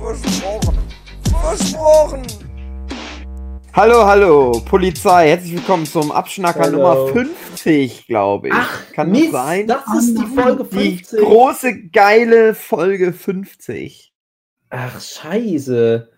[0.00, 0.78] Versprochen.
[1.42, 2.22] Versprochen.
[3.74, 5.28] Hallo, hallo, Polizei.
[5.28, 6.78] Herzlich willkommen zum Abschnacker Hallo.
[6.78, 8.54] Nummer 50, glaube ich.
[8.56, 9.66] Ach, Kann Mist, das sein?
[9.66, 11.20] das ist die Folge Die 50.
[11.20, 14.12] große, geile Folge 50.
[14.70, 16.08] Ach, scheiße.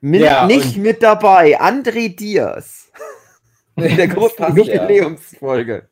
[0.00, 2.90] Mit, Ja, nicht mit dabei, André Diaz.
[3.76, 4.54] In der großen.
[4.56, 5.88] Jubiläumsfolge.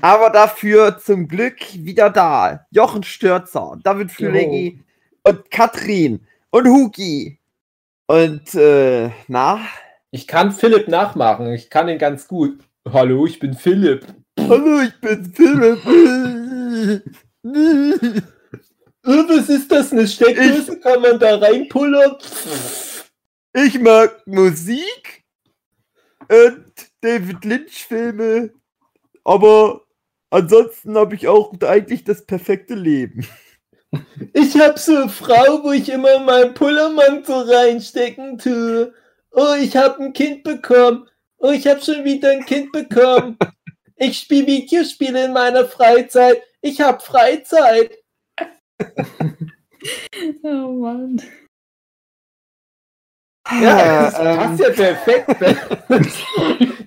[0.00, 2.66] Aber dafür zum Glück wieder da.
[2.70, 4.82] Jochen Stürzer, David Füllegi
[5.22, 7.38] und Katrin und Hugi.
[8.06, 9.60] Und, äh, na?
[10.10, 11.52] Ich kann Philipp nachmachen.
[11.52, 12.58] Ich kann ihn ganz gut.
[12.90, 14.06] Hallo, ich bin Philipp.
[14.38, 15.84] Hallo, ich bin Philipp.
[19.02, 19.92] Was ist das?
[19.92, 20.80] Eine Steckdose?
[20.80, 22.16] Kann man da reinpullern?
[23.54, 25.24] Ich mag Musik
[26.28, 28.50] und David Lynch Filme,
[29.24, 29.82] aber
[30.30, 33.26] ansonsten habe ich auch eigentlich das perfekte Leben.
[34.32, 38.92] Ich hab so eine Frau, wo ich immer meinen Pullermantel reinstecken tue.
[39.32, 41.08] Oh, ich hab ein Kind bekommen.
[41.38, 43.36] Oh, ich hab schon wieder ein Kind bekommen.
[44.00, 46.40] Ich spiele Videospiele in meiner Freizeit.
[46.60, 47.98] Ich hab Freizeit.
[50.42, 51.20] Oh Mann.
[53.50, 55.36] Ja, das ähm, passt ja perfekt,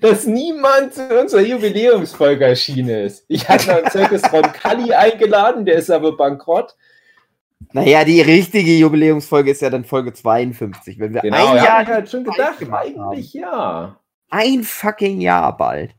[0.00, 3.24] dass niemand zu unserer Jubiläumsfolge erschienen ist.
[3.28, 6.76] Ich hatte einen Circus von Kalli eingeladen, der ist aber bankrott.
[7.72, 11.88] Naja, die richtige Jubiläumsfolge ist ja dann Folge 52, wenn wir ein ja, Jahr, ich
[11.88, 13.98] halt schon gedacht, eigentlich ja.
[14.30, 15.94] ein fucking Jahr bald.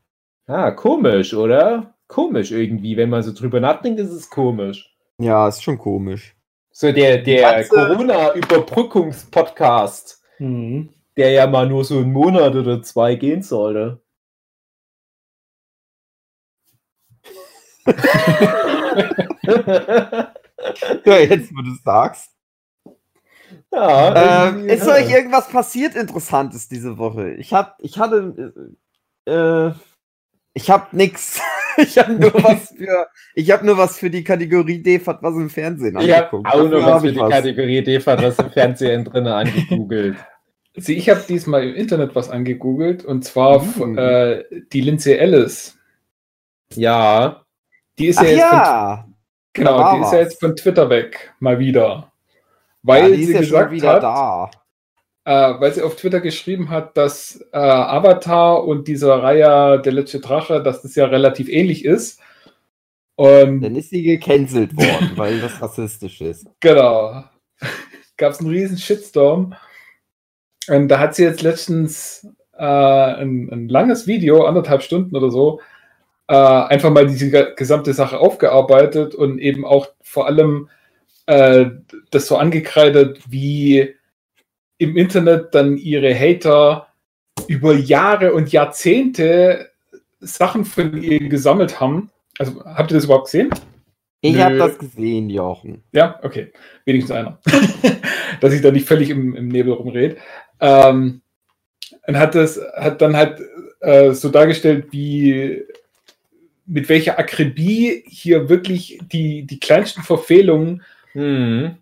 [0.46, 1.94] Ah, komisch, oder?
[2.08, 4.94] Komisch irgendwie, wenn man so drüber nachdenkt, ist es komisch.
[5.18, 6.34] Ja, ist schon komisch.
[6.70, 14.00] So der, der Corona-Überbrückungspodcast, der ja mal nur so einen Monat oder zwei gehen sollte.
[21.04, 22.30] Ja, jetzt, wo du es sagst.
[23.72, 24.94] ja, Ähm, ist ja.
[24.94, 27.32] euch irgendwas passiert Interessantes diese Woche?
[27.34, 28.52] Ich hab, ich hatte,
[29.26, 29.70] äh,
[30.54, 31.40] ich hab nix.
[31.76, 35.50] Ich hab nur was für, ich hab nur was für die Kategorie DFAT, was im
[35.50, 36.46] Fernsehen Ich habe angeguckt.
[36.54, 40.16] auch nur was für ich die Kategorie DEFA, was im Fernsehen drin angegoogelt.
[40.76, 43.98] Also ich habe diesmal im Internet was angegoogelt und zwar Mhm.
[43.98, 45.76] äh, die Lindsay Ellis.
[46.74, 47.44] Ja,
[47.98, 49.08] Die ist Ach ja jetzt ja,
[49.54, 51.82] genau, die ist ja jetzt von Twitter weg, mal wieder.
[51.82, 52.10] ja,
[52.82, 54.50] Weil ist sie ja gesagt hat,
[55.24, 60.20] äh, weil sie auf Twitter geschrieben hat, dass äh, Avatar und dieser Reihe Der letzte
[60.20, 62.20] Drache, dass das ja relativ ähnlich ist.
[63.16, 66.46] Und Dann ist sie gecancelt worden, weil das rassistisch ist.
[66.60, 67.24] Genau.
[68.16, 69.54] Gab es einen riesen Shitstorm.
[70.68, 72.26] Und da hat sie jetzt letztens
[72.56, 75.60] äh, ein, ein langes Video, anderthalb Stunden oder so,
[76.28, 80.68] äh, einfach mal diese ge- gesamte Sache aufgearbeitet und eben auch vor allem
[81.26, 81.66] äh,
[82.10, 83.94] das so angekreidet, wie
[84.78, 86.88] im Internet dann ihre Hater
[87.48, 89.70] über Jahre und Jahrzehnte
[90.20, 92.10] Sachen von ihr gesammelt haben.
[92.38, 93.50] Also habt ihr das überhaupt gesehen?
[94.20, 95.84] Ich habe das gesehen, Jochen.
[95.92, 96.50] Ja, okay.
[96.86, 97.38] Wenigstens einer.
[98.40, 100.16] Dass ich da nicht völlig im, im Nebel rumrede.
[100.60, 101.20] Ähm,
[102.06, 103.40] und hat das, hat dann halt
[103.80, 105.62] äh, so dargestellt, wie
[106.66, 110.82] mit welcher Akribie hier wirklich die, die kleinsten Verfehlungen
[111.12, 111.76] hm.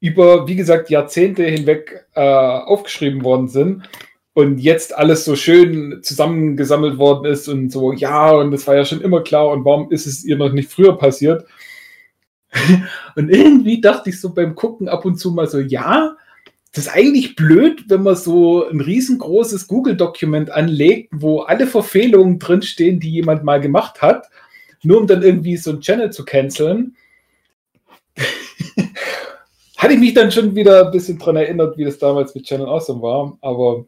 [0.00, 3.88] über, wie gesagt, Jahrzehnte hinweg äh, aufgeschrieben worden sind
[4.34, 8.84] und jetzt alles so schön zusammengesammelt worden ist und so, ja, und das war ja
[8.84, 11.44] schon immer klar und warum ist es ihr noch nicht früher passiert?
[13.16, 16.16] und irgendwie dachte ich so beim Gucken ab und zu mal so, ja,
[16.72, 23.00] das ist eigentlich blöd, wenn man so ein riesengroßes Google-Dokument anlegt, wo alle Verfehlungen drinstehen,
[23.00, 24.28] die jemand mal gemacht hat,
[24.82, 26.96] nur um dann irgendwie so ein Channel zu canceln.
[29.76, 32.66] Hatte ich mich dann schon wieder ein bisschen dran erinnert, wie das damals mit Channel
[32.66, 33.86] Awesome war, aber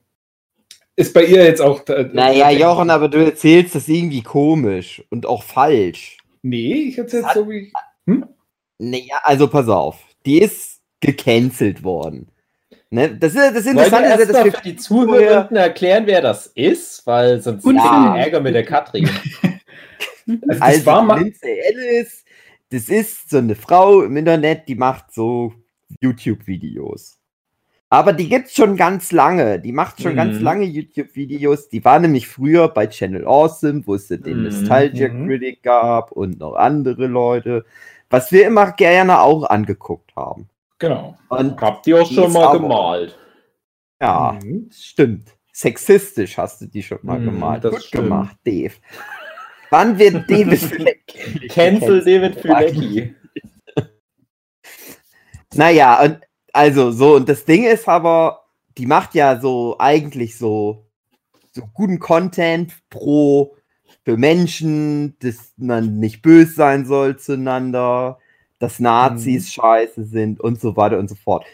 [0.96, 1.86] ist bei ihr jetzt auch.
[1.88, 6.18] äh, Naja, Jochen, aber du erzählst das irgendwie komisch und auch falsch.
[6.42, 7.72] Nee, ich erzähl's so wie.
[8.78, 9.98] Naja, also pass auf.
[10.26, 12.29] Die ist gecancelt worden.
[12.92, 13.16] Ne?
[13.16, 17.06] Das, ist, das Interessante ist dass wir für die Zuhörenden erklären, wer das ist?
[17.06, 18.16] Weil sonst Ja.
[18.16, 19.08] Ärger mit der Katrin.
[20.26, 21.18] Also, das Also, war mal.
[21.22, 22.24] Lindsay Ellis,
[22.70, 25.52] das ist so eine Frau im Internet, die macht so
[26.00, 27.18] YouTube-Videos.
[27.88, 29.58] Aber die gibt's schon ganz lange.
[29.58, 30.44] Die macht schon ganz Mhm.
[30.44, 31.68] lange YouTube-Videos.
[31.68, 35.26] Die war nämlich früher bei Channel Awesome, wo es den Mhm, Nostalgia mhm.
[35.26, 37.64] Critic gab und noch andere Leute.
[38.08, 40.48] Was wir immer gerne auch angeguckt haben.
[40.80, 41.16] Genau.
[41.28, 43.16] Und Habt ihr auch Die schon mal aber- gemalt?
[44.02, 44.68] ja, Mhm.
[44.72, 45.28] stimmt.
[45.52, 47.64] Sexistisch hast du die schon mal Mhm, gemalt.
[47.64, 48.04] das Gut stimmt.
[48.04, 48.74] gemacht, Dave.
[49.70, 51.48] Wann wird David Fleck?
[51.50, 53.14] Cancel David Filecki.
[55.54, 56.20] Naja, und
[56.52, 58.44] also so, und das Ding ist aber,
[58.78, 60.86] die macht ja so eigentlich so,
[61.52, 63.56] so guten Content pro
[64.04, 68.19] für Menschen, dass man nicht böse sein soll zueinander,
[68.60, 71.44] dass Nazis scheiße sind und so weiter und so fort.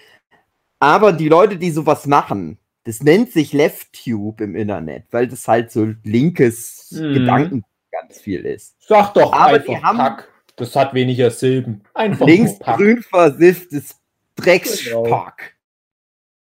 [0.79, 5.73] Aber die Leute, die sowas machen, das nennt sich LeftTube im Internet, weil das halt
[5.73, 7.15] so linkes Mhm.
[7.15, 8.77] Gedanken ganz viel ist.
[8.87, 10.29] Sag doch Aber einfach haben- Pack.
[10.57, 11.83] Das hat weniger Silben.
[11.95, 12.77] Einfach links nur Pack.
[12.79, 13.97] grün versifftes
[14.37, 15.55] Dreckspack.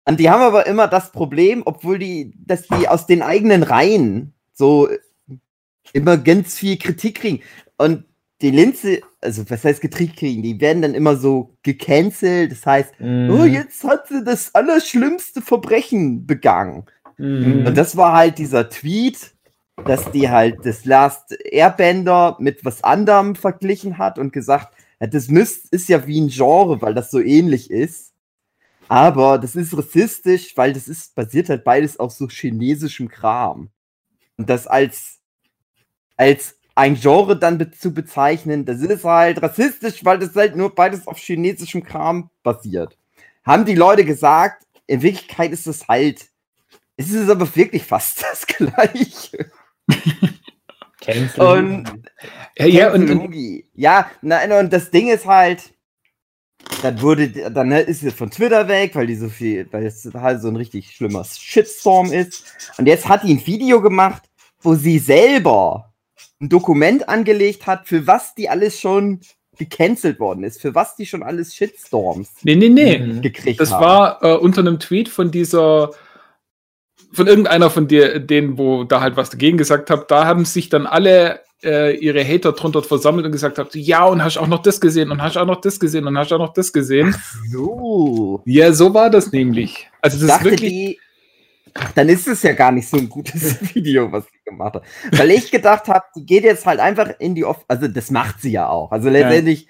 [0.04, 4.34] Und die haben aber immer das Problem, obwohl die, dass die aus den eigenen Reihen
[4.52, 4.88] so
[5.92, 7.42] immer ganz viel Kritik kriegen.
[7.78, 8.04] Und
[8.42, 12.52] die Linze, also was heißt Kritik kriegen, die werden dann immer so gecancelt.
[12.52, 13.30] Das heißt, Mhm.
[13.30, 16.84] oh, jetzt hat sie das allerschlimmste Verbrechen begangen.
[17.18, 17.66] Mhm.
[17.66, 19.32] Und das war halt dieser Tweet,
[19.86, 25.72] dass die halt das Last Airbender mit was anderem verglichen hat und gesagt, das müsst,
[25.72, 28.12] ist ja wie ein Genre, weil das so ähnlich ist.
[28.88, 33.70] Aber das ist rassistisch, weil das ist, basiert halt beides auf so chinesischem Kram.
[34.36, 35.20] Und das als,
[36.16, 40.74] als ein Genre dann be zu bezeichnen, das ist halt rassistisch, weil das halt nur
[40.74, 42.96] beides auf chinesischem Kram basiert.
[43.44, 46.32] Haben die Leute gesagt, in Wirklichkeit ist es halt
[46.96, 49.50] es ist aber wirklich fast das gleiche.
[51.00, 51.44] Cancel.
[51.44, 52.04] Und
[52.56, 53.34] Ja, ja, und, und
[53.74, 55.74] ja, nein, und das Ding ist halt,
[56.82, 60.40] dann wurde, dann ist sie von Twitter weg, weil die so viel, weil es halt
[60.40, 62.44] so ein richtig schlimmer Shitstorm ist.
[62.78, 64.22] Und jetzt hat die ein Video gemacht,
[64.60, 65.91] wo sie selber
[66.40, 69.20] ein Dokument angelegt hat, für was die alles schon
[69.58, 72.98] gecancelt worden ist, für was die schon alles Shitstorms nee, nee, nee.
[72.98, 73.22] Mhm.
[73.22, 73.84] gekriegt Das haben.
[73.84, 75.90] war äh, unter einem Tweet von dieser,
[77.12, 80.70] von irgendeiner von dir, denen, wo da halt was dagegen gesagt habt, da haben sich
[80.70, 84.62] dann alle äh, ihre Hater drunter versammelt und gesagt habt, ja, und hast auch noch
[84.62, 87.14] das gesehen und hast auch noch das gesehen und hast auch noch das gesehen.
[87.50, 88.42] so.
[88.46, 89.88] Ja, so war das nämlich.
[90.00, 90.70] Also das ist wirklich.
[90.70, 91.00] die,
[91.74, 94.82] ach, dann ist es ja gar nicht so ein gutes Video, was sie gemacht hat.
[95.12, 98.40] Weil ich gedacht habe, die geht jetzt halt einfach in die Off also das macht
[98.40, 98.92] sie ja auch.
[98.92, 99.68] Also letztendlich,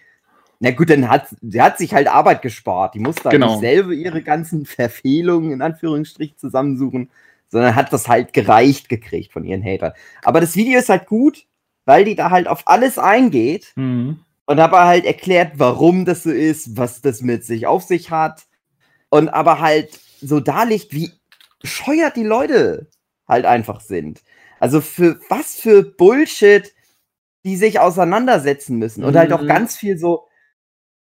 [0.61, 2.95] na gut, dann hat sie hat sich halt Arbeit gespart.
[2.95, 3.53] Die muss da Genau.
[3.53, 7.11] nicht selber ihre ganzen Verfehlungen in Anführungsstrich zusammensuchen,
[7.49, 9.93] sondern hat das halt gereicht gekriegt von ihren Hatern.
[10.25, 11.47] Aber das Video ist halt gut,
[11.85, 14.21] weil die da halt auf alles eingeht Mhm.
[14.47, 18.45] und aber halt erklärt, warum das so ist, was das mit sich auf sich hat
[19.11, 21.11] und aber halt so darlegt, wie
[21.63, 22.89] bescheuert die Leute
[23.27, 24.23] halt einfach sind.
[24.61, 26.75] Also für was für Bullshit
[27.45, 29.49] die sich auseinandersetzen müssen und halt auch Mhm.
[29.49, 30.29] ganz viel so,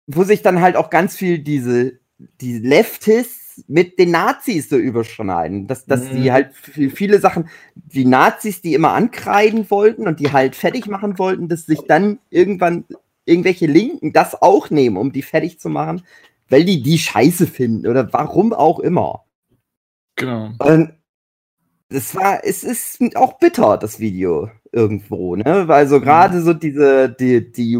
[0.06, 2.00] wo sich dann halt auch ganz viel diese
[2.40, 6.32] die Leftists mit den Nazis so überschneiden, dass, dass die Mhm.
[6.32, 11.18] halt für viele Sachen, die Nazis, die immer ankreiden wollten und die halt fertig machen
[11.18, 12.84] wollten, dass sich dann irgendwann
[13.24, 16.02] irgendwelche Linken das auch nehmen, um die fertig zu machen,
[16.48, 19.24] weil die die scheiße finden oder warum auch immer.
[20.20, 20.53] Genau.
[20.58, 20.93] Und
[21.89, 25.67] es war, es ist auch bitter, das Video irgendwo, ne?
[25.67, 27.77] Weil so gerade so diese, die, die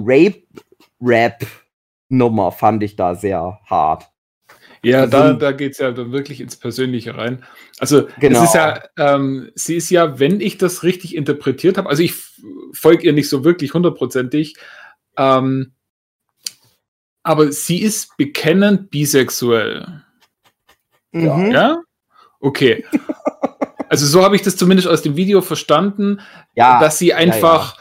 [1.01, 4.09] Rape-Rap-Nummer fand ich da sehr hart.
[4.83, 7.45] Ja, Also- da, da geht es ja dann wirklich ins Persönliche rein.
[7.79, 8.39] Also, Genau.
[8.43, 12.15] es ist ja, ähm, sie ist ja, wenn ich das richtig interpretiert habe, also ich
[12.73, 14.57] folge ihr nicht so wirklich hundertprozentig,
[15.19, 15.73] ähm,
[17.23, 20.03] aber sie ist bekennend bisexuell.
[21.13, 21.51] Mhm.
[21.53, 21.83] Ja?
[22.41, 22.85] Okay.
[23.89, 26.21] Also so habe ich das zumindest aus dem Video verstanden,
[26.55, 27.77] Ja, dass sie einfach,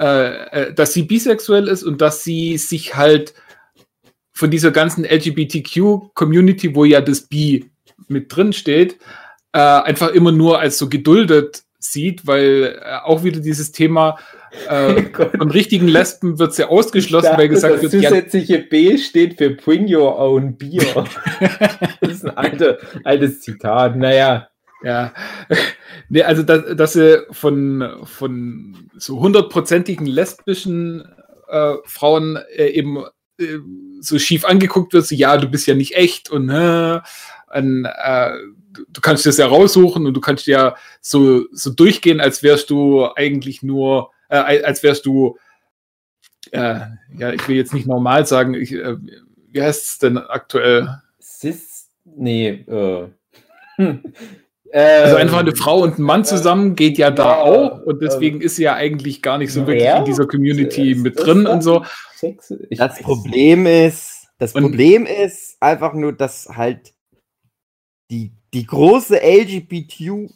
[0.00, 3.34] Äh, äh, dass sie bisexuell ist und dass sie sich halt
[4.32, 7.68] von dieser ganzen LGBTQ-Community, wo ja das Bi
[8.06, 8.98] mit drin steht,
[9.52, 14.20] äh, einfach immer nur als so geduldet sieht, weil äh, auch wieder dieses Thema
[14.68, 15.04] äh,
[15.36, 19.50] von richtigen Lesben wird ja ausgeschlossen, weil gesagt das wird, ja, zusätzliche B steht für
[19.50, 21.04] Bring Your Own Beer.
[22.00, 23.96] das ist ein alte, altes Zitat.
[23.96, 24.48] Naja,
[24.82, 25.12] Ja,
[26.08, 31.04] nee, also dass, dass sie von, von so hundertprozentigen lesbischen
[31.48, 33.04] äh, Frauen äh, eben
[33.38, 33.58] äh,
[34.00, 37.00] so schief angeguckt wird, so, ja, du bist ja nicht echt und, äh,
[37.54, 38.30] und äh,
[38.72, 42.70] du, du kannst das ja raussuchen und du kannst ja so, so durchgehen, als wärst
[42.70, 45.38] du eigentlich nur, äh, als wärst du,
[46.50, 46.80] äh,
[47.16, 48.96] ja, ich will jetzt nicht normal sagen, ich, äh,
[49.50, 51.00] wie heißt es denn aktuell?
[51.20, 53.08] Cis, Nee, äh.
[54.72, 58.36] Also einfach eine Frau und ein Mann zusammen geht ja da ja, auch und deswegen
[58.36, 61.18] ähm, ist sie ja eigentlich gar nicht so wirklich ja, in dieser Community ist mit
[61.18, 61.84] drin und so.
[62.70, 66.92] Das Problem ist, das Und- Problem ist einfach nur, dass halt
[68.10, 70.30] die, die große LGBTQ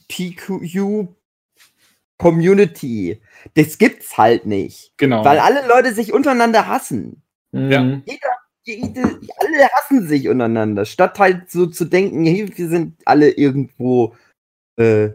[2.23, 3.21] Community,
[3.55, 4.93] das gibt's halt nicht.
[4.97, 5.25] Genau.
[5.25, 7.23] Weil alle Leute sich untereinander hassen.
[7.53, 7.83] Ja.
[7.83, 8.03] Mhm.
[8.65, 14.15] Jede, alle hassen sich untereinander, statt halt so zu denken, hey, wir sind alle irgendwo
[14.77, 15.11] äh,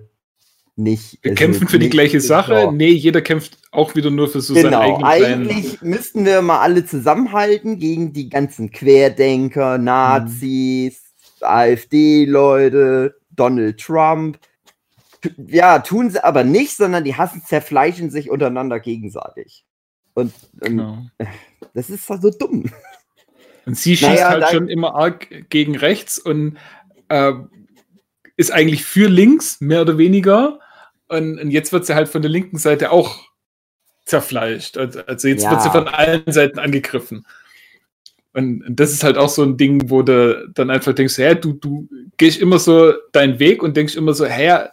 [0.75, 1.17] nicht.
[1.21, 2.53] Wir also kämpfen für die gleiche Sache.
[2.53, 2.71] Ja.
[2.71, 5.49] Nee, jeder kämpft auch wieder nur für so seinen Genau, eigenen kleinen.
[5.49, 11.01] eigentlich müssten wir mal alle zusammenhalten gegen die ganzen Querdenker, Nazis,
[11.41, 14.37] AfD-Leute, Donald Trump.
[15.47, 19.65] Ja, tun sie aber nicht, sondern die hassen, zerfleischen sich untereinander gegenseitig.
[20.13, 21.05] Und, und Genau.
[21.73, 22.71] das ist so dumm.
[23.65, 26.57] Und sie schießt Naja, halt schon immer arg gegen rechts und
[27.09, 27.33] äh,
[28.37, 30.59] ist eigentlich für links, mehr oder weniger.
[31.07, 33.27] Und, und jetzt wird sie halt von der linken Seite auch
[34.05, 34.77] zerfleischt.
[34.77, 35.51] Also, also jetzt Ja.
[35.51, 37.25] wird sie von allen Seiten angegriffen.
[38.33, 41.35] Und, und das ist halt auch so ein Ding, wo du dann einfach denkst, hä,
[41.35, 44.67] du, du gehst immer so deinen Weg und denkst immer so, hä,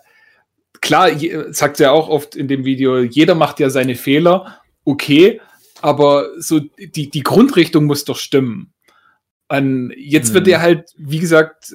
[0.80, 1.10] klar,
[1.50, 5.40] sagt sie ja auch oft in dem Video, jeder macht ja seine Fehler, okay,
[5.80, 8.72] aber so die, die Grundrichtung muss doch stimmen.
[9.48, 10.50] Und jetzt wird Mhm.
[10.52, 11.74] ja halt, wie gesagt,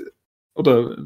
[0.56, 0.98] oder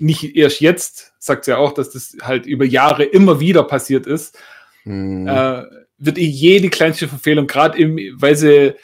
[0.00, 4.06] nicht erst jetzt, sagt sie ja auch, dass das halt über Jahre immer wieder passiert
[4.06, 4.38] ist,
[4.84, 5.26] Hm.
[5.26, 5.62] äh,
[5.98, 7.78] wird ihr jede kleinste Verfehlung, gerade
[8.18, 8.74] weil sie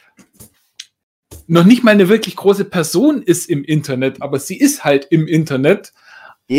[1.46, 5.26] noch nicht mal eine wirklich große Person ist im Internet, aber sie ist halt im
[5.26, 5.92] Internet.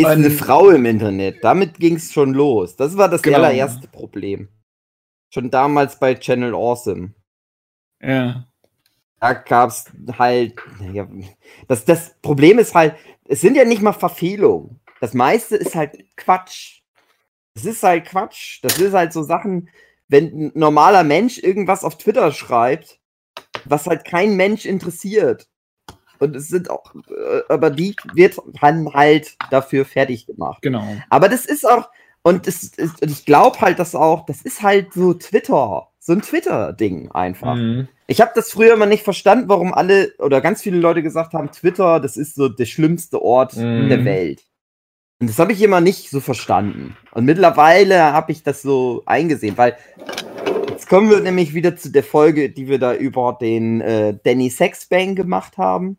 [0.00, 1.44] Ist ein- eine Frau im Internet.
[1.44, 2.76] Damit ging es schon los.
[2.76, 3.38] Das war das Genau.
[3.38, 4.48] allererste Problem.
[5.32, 7.14] Schon damals bei Channel Awesome.
[8.02, 8.46] Ja.
[9.20, 9.84] Da gab es
[10.18, 10.54] halt.
[10.92, 11.06] Ja,
[11.68, 12.96] das, das Problem ist halt,
[13.26, 14.80] es sind ja nicht mal Verfehlungen.
[15.00, 16.80] Das meiste ist halt Quatsch.
[17.54, 18.60] Es ist halt Quatsch.
[18.62, 19.68] Das ist halt so Sachen,
[20.08, 22.98] wenn ein normaler Mensch irgendwas auf Twitter schreibt,
[23.64, 25.48] was halt kein Mensch interessiert.
[26.22, 30.62] Und es sind auch, äh, aber die wird dann halt dafür fertig gemacht.
[30.62, 30.86] Genau.
[31.10, 31.88] Aber das ist auch,
[32.22, 36.12] und es ist, und ich glaube halt, dass auch, das ist halt so Twitter, so
[36.12, 37.56] ein Twitter-Ding einfach.
[37.56, 37.88] Mhm.
[38.06, 41.50] Ich habe das früher mal nicht verstanden, warum alle oder ganz viele Leute gesagt haben,
[41.50, 43.88] Twitter, das ist so der schlimmste Ort Mhm.
[43.88, 44.44] der Welt.
[45.20, 46.96] Und das habe ich immer nicht so verstanden.
[47.10, 49.76] Und mittlerweile habe ich das so eingesehen, weil
[50.68, 54.50] jetzt kommen wir nämlich wieder zu der Folge, die wir da über den äh, Danny
[54.50, 55.96] Sexbang gemacht haben.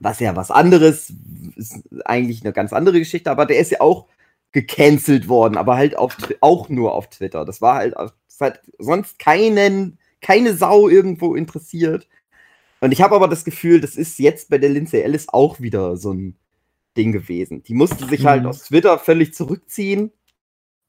[0.00, 1.12] Was ja was anderes,
[1.56, 4.06] ist eigentlich eine ganz andere Geschichte, aber der ist ja auch
[4.52, 7.44] gecancelt worden, aber halt auf, auch nur auf Twitter.
[7.44, 12.08] Das war halt, das hat sonst keinen, keine Sau irgendwo interessiert.
[12.80, 15.96] Und ich habe aber das Gefühl, das ist jetzt bei der Lindsay Ellis auch wieder
[15.96, 16.36] so ein
[16.96, 17.62] Ding gewesen.
[17.64, 18.48] Die musste sich halt Mhm.
[18.48, 20.12] aus Twitter völlig zurückziehen,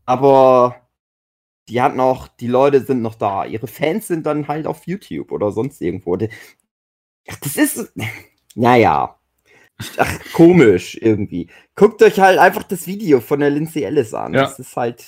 [0.05, 0.87] aber
[1.67, 3.45] die hatten auch, die Leute sind noch da.
[3.45, 6.15] Ihre Fans sind dann halt auf YouTube oder sonst irgendwo.
[6.17, 6.29] Das
[7.57, 7.93] ist,
[8.55, 9.15] naja.
[9.97, 11.49] Ach, komisch irgendwie.
[11.75, 14.33] Guckt euch halt einfach das Video von der Lindsay Ellis an.
[14.33, 14.41] Ja.
[14.41, 15.05] Das ist halt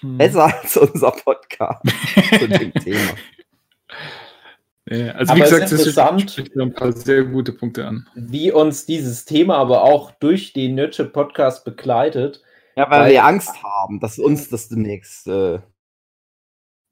[0.00, 0.16] Hm.
[0.16, 1.82] besser als unser Podcast
[2.38, 3.10] zu dem Thema.
[4.88, 6.56] Ja, also Aber wie es gesagt, ist das interessant.
[6.56, 8.08] ein paar sehr gute Punkte an.
[8.14, 12.42] Wie uns dieses Thema aber auch durch den Nurture Podcast begleitet.
[12.76, 15.26] Ja, weil, Weil- wir Angst haben, dass uns das demnächst.
[15.26, 15.58] Äh,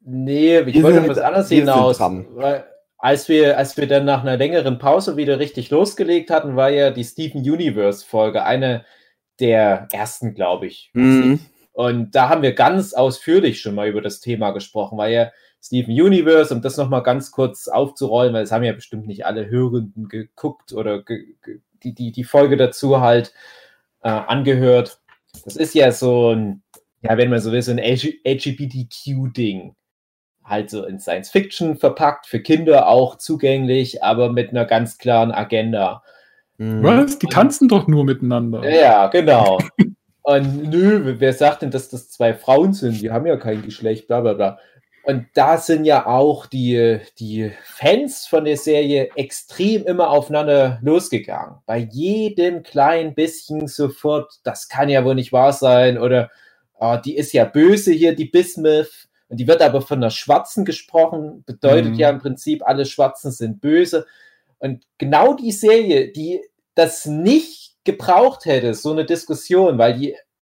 [0.01, 2.01] Nee, ich Wir wollte sind- auf was anderes hinaus.
[2.01, 2.65] Weil,
[2.99, 6.91] als wir, als wir dann nach einer längeren Pause wieder richtig losgelegt hatten, war ja
[6.91, 8.85] die Steven Universe Folge eine
[9.41, 10.91] der ersten, glaube ich.
[10.93, 11.41] mhm.
[11.73, 15.31] Und da haben wir ganz ausführlich schon mal über das Thema gesprochen, weil ja
[15.63, 19.49] Steven Universe, um das nochmal ganz kurz aufzurollen, weil es haben ja bestimmt nicht alle
[19.49, 21.37] Hörenden geguckt oder ge
[21.85, 23.33] die, die, die Folge dazu halt
[24.03, 25.01] äh, angehört.
[25.45, 26.65] Das ist ja so ein,
[27.03, 29.77] ja, wenn man so will, so ein LGBTQ-Ding.
[30.49, 35.33] Halt so in Science Fiction verpackt, für Kinder auch zugänglich, aber mit einer ganz klaren
[35.33, 36.03] Agenda.
[36.59, 36.83] Mhm.
[36.83, 37.19] Was?
[37.19, 38.69] Die tanzen doch nur miteinander.
[38.69, 39.59] Ja, genau.
[40.23, 43.01] Und nö, wer sagt denn, dass das zwei Frauen sind?
[43.01, 44.59] Die haben ja kein Geschlecht, bla bla bla.
[45.09, 51.57] Und da sind ja auch die, die Fans von der Serie extrem immer aufeinander losgegangen.
[51.65, 55.97] Bei jedem kleinen bisschen sofort, das kann ja wohl nicht wahr sein.
[55.97, 56.31] Oder
[56.79, 59.08] ah, die ist ja böse hier, die Bismuth.
[59.29, 61.45] Und die wird aber von einer Schwarzen gesprochen.
[61.45, 61.99] Bedeutet Mhm.
[61.99, 64.07] ja im Prinzip, alle Schwarzen sind böse.
[64.59, 66.43] Und genau die Serie, die
[66.75, 70.17] das nicht gebraucht hätte, so eine Diskussion, weil die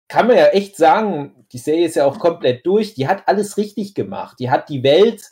[0.08, 3.56] kann man ja echt sagen, die Serie ist ja auch komplett durch, die hat alles
[3.56, 4.38] richtig gemacht.
[4.40, 5.22] Die hat die Welt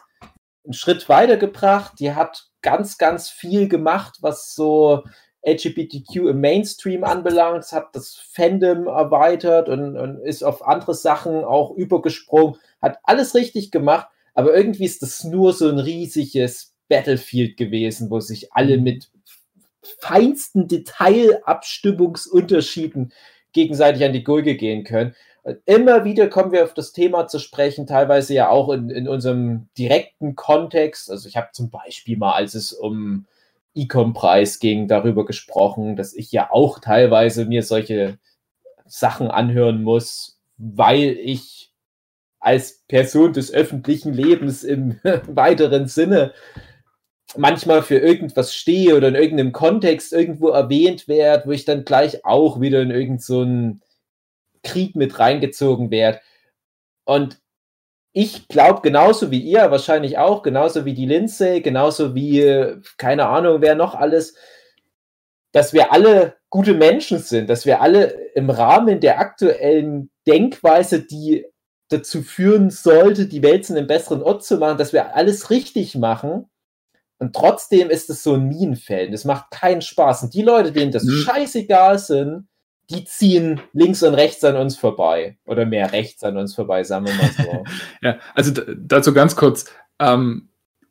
[0.65, 5.03] einen Schritt weitergebracht, die hat ganz, ganz viel gemacht, was so
[5.47, 11.71] LGBTQ im Mainstream anbelangt, hat das Fandom erweitert und, und ist auf andere Sachen auch
[11.73, 18.11] übergesprungen, hat alles richtig gemacht, aber irgendwie ist das nur so ein riesiges Battlefield gewesen,
[18.11, 18.85] wo sich alle Mhm.
[18.85, 19.11] mit
[20.01, 23.13] feinsten Detailabstimmungsunterschieden
[23.53, 25.15] gegenseitig an die Gurgel gehen können.
[25.43, 29.09] Und immer wieder kommen wir auf das Thema zu sprechen, teilweise ja auch in, in
[29.09, 31.11] unserem direkten Kontext.
[31.11, 33.27] Also ich habe zum Beispiel mal, als es um
[33.75, 38.19] Ecom-Preis ging, darüber gesprochen, dass ich ja auch teilweise mir solche
[38.87, 41.68] Sachen anhören muss, weil ich
[42.41, 46.33] als Person des öffentlichen Lebens im weiteren Sinne
[47.37, 52.25] manchmal für irgendwas stehe oder in irgendeinem Kontext irgendwo erwähnt werde, wo ich dann gleich
[52.25, 53.87] auch wieder in irgendeinen so
[54.63, 56.21] Krieg mit reingezogen werde.
[57.05, 57.39] Und
[58.13, 63.61] ich glaube genauso wie ihr, wahrscheinlich auch, genauso wie die Lindsay, genauso wie, keine Ahnung,
[63.61, 64.35] wer noch alles,
[65.53, 71.47] dass wir alle gute Menschen sind, dass wir alle im Rahmen der aktuellen Denkweise, die
[71.89, 75.95] dazu führen sollte, die Welt zu einem besseren Ort zu machen, dass wir alles richtig
[75.97, 76.47] machen.
[77.19, 79.13] Und trotzdem ist es so ein Minenfeld.
[79.13, 80.25] Es macht keinen Spaß.
[80.25, 81.23] Und die Leute, denen das Mhm.
[81.25, 82.47] scheißegal sind,
[82.91, 85.37] die ziehen links und rechts an uns vorbei.
[85.47, 87.65] Oder mehr rechts an uns vorbei, sagen wir mal so.
[88.03, 89.67] Ja, also dazu ganz kurz.
[89.99, 90.48] Ähm,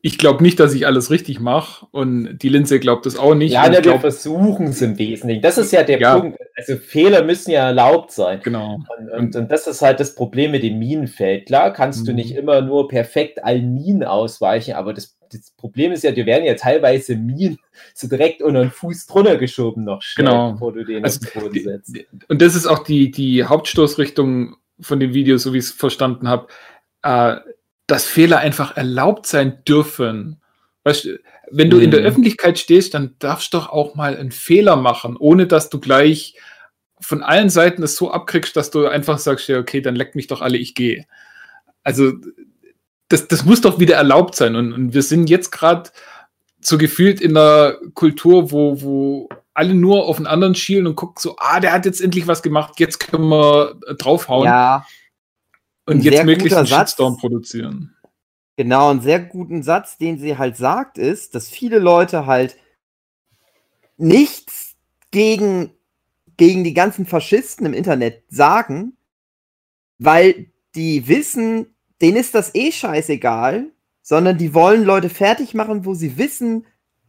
[0.08, 3.52] ich glaube nicht, dass ich alles richtig mache und die Linse glaubt es auch nicht.
[3.52, 5.42] ja, ne, ich wir glaub, versuchen es im Wesentlichen.
[5.42, 6.18] Das ist ja der Ja.
[6.18, 6.40] Punkt.
[6.56, 8.40] Also Fehler müssen ja erlaubt sein.
[8.42, 8.80] genau.
[8.98, 11.46] Und, und, und das ist halt das Problem mit dem Minenfeld.
[11.48, 12.16] Klar kannst du Mhm.
[12.16, 16.46] nicht immer nur perfekt allen Minen ausweichen, aber das, das Problem ist ja, dir werden
[16.46, 17.58] ja teilweise Minen
[17.94, 20.54] so direkt unter den Fuß drunter geschoben noch schnell, Genau.
[20.54, 21.98] bevor du den Also auf den Boden die- setzt.
[22.30, 26.30] Und das ist auch die, die Hauptstoßrichtung von dem Video, so wie ich es verstanden
[26.30, 26.48] habe,
[27.04, 27.36] äh,
[27.88, 30.42] dass Fehler einfach erlaubt sein dürfen.
[30.84, 32.06] Weißt du, wenn du in der Mhm.
[32.08, 36.36] Öffentlichkeit stehst, dann darfst du doch auch mal einen Fehler machen, ohne dass du gleich
[37.00, 40.28] von allen Seiten es so abkriegst, dass du einfach sagst, ja, okay, dann leckt mich
[40.28, 41.06] doch alle, ich gehe.
[41.84, 42.14] Also
[43.08, 44.56] das, das muss doch wieder erlaubt sein.
[44.56, 45.90] Und, und wir sind jetzt gerade
[46.60, 51.16] so gefühlt in einer Kultur, wo, wo alle nur auf den anderen schielen und gucken
[51.20, 54.86] so, ah, der hat jetzt endlich was gemacht, jetzt können wir draufhauen Ja,
[55.88, 56.90] und jetzt sehr möglichst guter einen Satz.
[56.92, 57.96] Shitstorm produzieren.
[58.56, 58.90] genau.
[58.92, 62.58] Einen sehr guten Satz, den sie halt sagt, ist, dass viele Leute halt
[63.98, 64.76] nichts
[65.12, 65.72] gegen,
[66.38, 68.94] gegen die ganzen Faschisten im Internet sagen,
[70.00, 73.72] weil die wissen, denen ist das eh scheißegal,
[74.04, 76.66] sondern die wollen Leute fertig machen, wo sie wissen,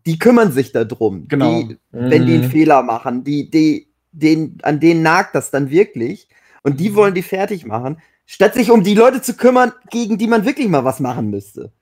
[0.06, 1.28] die kümmern sich darum.
[1.28, 1.62] Genau.
[1.62, 2.50] Die, wenn die einen Mhm.
[2.50, 6.28] Fehler machen, die, die, den, an denen nagt das dann wirklich.
[6.62, 6.76] Und Mhm.
[6.78, 10.44] die wollen die fertig machen, statt sich um die Leute zu kümmern, gegen die man
[10.44, 11.72] wirklich mal was machen müsste.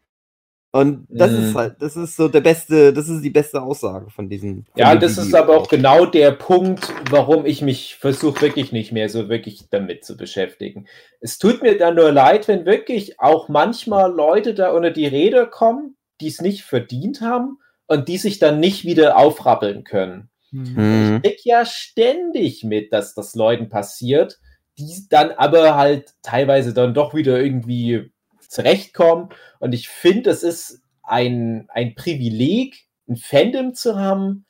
[0.72, 1.38] Und das Mhm.
[1.38, 4.66] ist halt, das ist so der beste, das ist die beste Aussage von diesen.
[4.66, 5.38] von Ja, das ist Video.
[5.38, 10.04] aber auch genau der Punkt, warum ich mich versuche, wirklich nicht mehr so wirklich damit
[10.04, 10.86] zu beschäftigen.
[11.20, 15.46] Es tut mir dann nur leid, wenn wirklich auch manchmal Leute da unter die Räder
[15.46, 20.30] kommen, die es nicht verdient haben und die sich dann nicht wieder aufrappeln können.
[20.52, 21.22] Mhm.
[21.24, 24.38] Ich krieg ja ständig mit, dass das Leuten passiert,
[24.78, 28.10] die dann aber halt teilweise dann doch wieder irgendwie
[28.48, 29.30] zurechtkommen.
[29.58, 34.44] Und ich finde, es ist ein, ein Privileg, ein Fandom zu haben,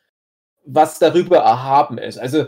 [0.64, 2.18] was darüber erhaben ist.
[2.18, 2.46] Also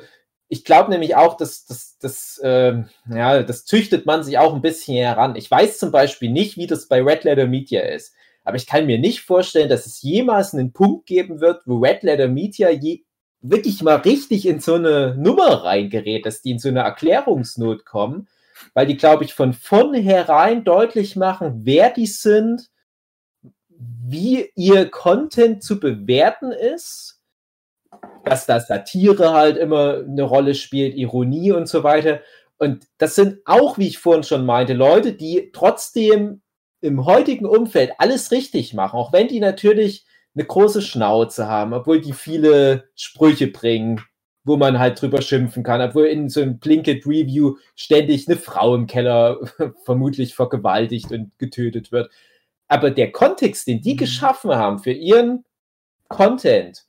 [0.49, 4.63] ich glaube nämlich auch, dass das, das, ähm, ja, das züchtet man sich auch ein
[4.63, 5.37] bisschen heran.
[5.37, 8.15] Ich weiß zum Beispiel nicht, wie das bei Red Letter Media ist.
[8.45, 12.03] Aber ich kann mir nicht vorstellen, dass es jemals einen Punkt geben wird, wo Red
[12.03, 13.03] Letter Media je,
[13.41, 18.29] wirklich mal richtig in so eine Nummer reingerät, dass die in so eine Erklärungsnot kommen,
[18.75, 22.69] weil die, glaube ich, von vornherein deutlich machen, wer die sind,
[23.71, 27.21] wie ihr Content zu bewerten ist,
[28.25, 32.21] dass da Satire halt immer eine Rolle spielt, Ironie und so weiter.
[32.59, 36.43] Und das sind auch, wie ich vorhin schon meinte, Leute, die trotzdem
[36.81, 40.05] im heutigen Umfeld alles richtig machen, auch wenn die natürlich
[40.39, 44.01] eine große Schnauze haben, obwohl die viele Sprüche bringen,
[44.45, 48.75] wo man halt drüber schimpfen kann, obwohl in so einem Blinket Review ständig eine Frau
[48.77, 49.41] im Keller
[49.85, 52.11] vermutlich vergewaltigt und getötet wird.
[52.69, 55.45] Aber der Kontext, den die geschaffen haben für ihren
[56.07, 56.85] Content,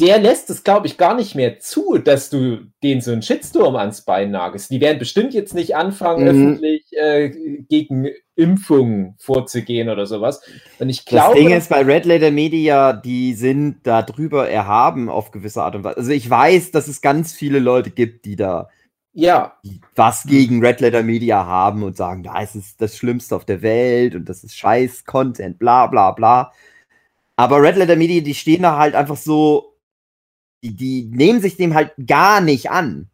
[0.00, 3.76] der lässt es, glaube ich, gar nicht mehr zu, dass du den so einen Shitstorm
[3.76, 4.70] ans Bein nagelst.
[4.70, 6.28] Die werden bestimmt jetzt nicht anfangen, Mhm.
[6.28, 7.30] öffentlich äh,
[7.68, 10.42] gegen Impfungen vorzugehen oder sowas.
[10.78, 15.08] Und ich Das glaube, Ding ist bei Red Letter Media, die sind da drüber erhaben
[15.08, 15.98] auf gewisse Art und Weise.
[15.98, 18.68] Also ich weiß, dass es ganz viele Leute gibt, die da
[19.12, 19.56] ja,
[19.94, 23.62] was gegen Red Letter Media haben und sagen, da ist es das Schlimmste auf der
[23.62, 26.52] Welt und das ist scheiß Content, bla bla bla.
[27.36, 29.73] Aber Red Letter Media, die stehen da halt einfach so,
[30.64, 33.10] die, die nehmen sich dem halt gar nicht an.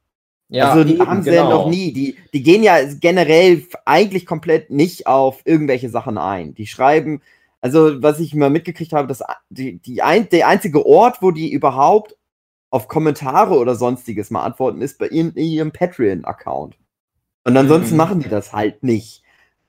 [0.48, 1.64] Ja, also die eben, haben sie ja genau.
[1.64, 1.92] noch nie.
[1.92, 6.54] Die, die gehen ja generell eigentlich komplett nicht auf irgendwelche Sachen ein.
[6.54, 7.22] Die schreiben,
[7.60, 11.52] also was ich mal mitgekriegt habe, dass die, die ein, der einzige Ort, wo die
[11.52, 12.16] überhaupt
[12.70, 16.76] auf Kommentare oder sonstiges mal antworten, ist bei ihrem, ihrem Patreon-Account.
[17.44, 17.98] Und ansonsten Mhm.
[17.98, 19.22] machen die das halt nicht.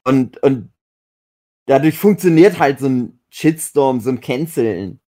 [0.04, 0.70] Und, und
[1.66, 5.01] dadurch funktioniert halt so ein Shitstorm, so ein Canceln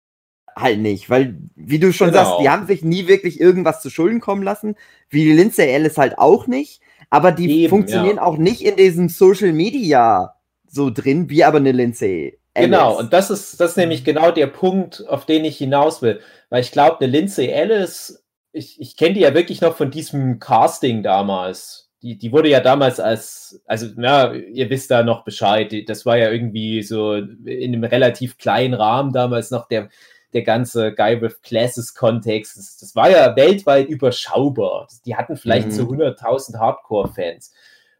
[0.57, 2.25] halt nicht, weil, wie du schon Genau.
[2.25, 4.77] sagst, die haben sich nie wirklich irgendwas zu Schulden kommen lassen,
[5.11, 8.23] wie die Lindsay Ellis halt auch nicht, aber die Eben, funktionieren ja.
[8.23, 10.35] auch nicht in diesem Social Media
[10.69, 12.71] so drin, wie aber eine Lindsay Ellis.
[12.71, 16.21] Genau, und das ist, das ist nämlich genau der Punkt, auf den ich hinaus will.
[16.51, 20.39] Weil ich glaube, eine Lindsay Ellis, ich, ich kenne die ja wirklich noch von diesem
[20.39, 21.91] Casting damals.
[22.03, 25.73] Die, die wurde ja damals als, also, ja, ihr wisst da noch Bescheid.
[25.87, 29.89] Das war ja irgendwie so in einem relativ kleinen Rahmen damals noch der,
[30.33, 32.57] der ganze Guy with Classes Kontext.
[32.57, 34.89] Das, das war ja weltweit überschaubar.
[35.07, 35.73] Die hatten vielleicht Mhm.
[35.73, 37.53] so 100.000 Hardcore-Fans.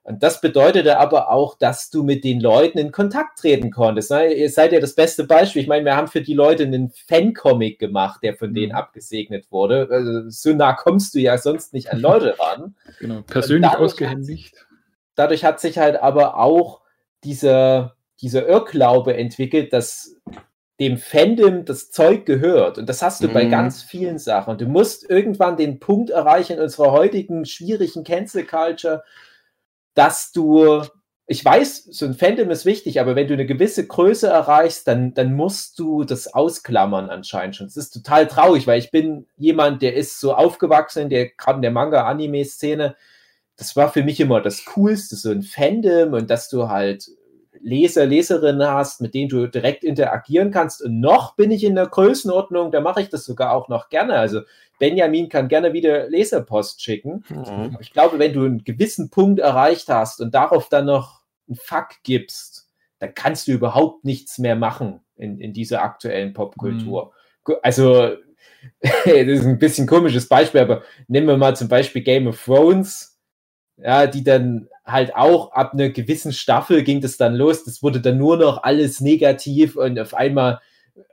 [0.05, 4.11] Und das bedeutete aber auch, dass du mit den Leuten in Kontakt treten konntest.
[4.11, 4.33] Ne?
[4.33, 5.63] Ihr seid ja das beste Beispiel.
[5.63, 9.87] Ich meine, wir haben für die Leute einen Fan-Comic gemacht, der von denen abgesegnet wurde.
[9.89, 12.75] Also, so nah kommst du ja sonst nicht an Leute ran.
[12.99, 14.67] Genau, persönlich dadurch ausgehändigt.
[15.15, 16.81] Dadurch hat sich halt aber auch
[17.23, 20.17] dieser, dieser Irrglaube entwickelt, dass
[20.83, 22.77] dem Fandom das Zeug gehört.
[22.79, 23.51] Und das hast du bei Mhm.
[23.51, 24.59] ganz vielen Sachen.
[24.59, 29.03] Du musst irgendwann den Punkt erreichen in unserer heutigen schwierigen Cancel Culture,
[29.95, 30.83] dass du,
[31.27, 35.15] ich weiß, so ein Fandom ist wichtig, aber wenn du eine gewisse Größe erreichst, dann,
[35.15, 37.67] dann musst du das ausklammern anscheinend schon.
[37.67, 41.63] Das ist total traurig, weil ich bin jemand, der ist so aufgewachsen, der gerade in
[41.63, 42.97] der Manga-Anime-Szene,
[43.57, 47.07] das war für mich immer das Coolste, so ein Fandom und dass du halt
[47.63, 50.83] Leser, Leserinnen hast, mit denen du direkt interagieren kannst.
[50.83, 54.15] Und noch bin ich in der Größenordnung, da mache ich das sogar auch noch gerne.
[54.15, 54.41] Also
[54.79, 57.25] Benjamin kann gerne wieder Leserpost schicken.
[57.29, 57.77] Mhm.
[57.81, 62.03] Ich glaube, wenn du einen gewissen Punkt erreicht hast und darauf dann noch einen Fuck
[62.03, 67.13] gibst, dann kannst du überhaupt nichts mehr machen in, in dieser aktuellen Popkultur.
[67.45, 68.17] Gu- Also,
[68.81, 73.21] das ist ein bisschen komisches Beispiel, aber nehmen wir mal zum Beispiel Game of Thrones,
[73.77, 77.65] ja, die dann halt auch ab einer gewissen Staffel ging das dann los.
[77.65, 80.61] Das wurde dann nur noch alles negativ und auf einmal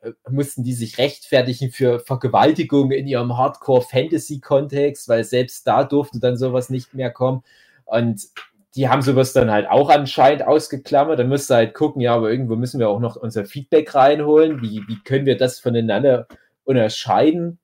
[0.01, 6.37] äh, mussten die sich rechtfertigen für Vergewaltigung in ihrem Hardcore-Fantasy-Kontext, weil selbst da durfte dann
[6.37, 7.43] sowas nicht mehr kommen.
[7.85, 8.27] Und
[8.75, 11.19] die haben sowas dann halt auch anscheinend ausgeklammert.
[11.19, 14.61] Dann müsst ihr halt gucken, ja, aber irgendwo müssen wir auch noch unser Feedback reinholen.
[14.61, 16.27] Wie, wie können wir das voneinander
[16.63, 17.59] unterscheiden?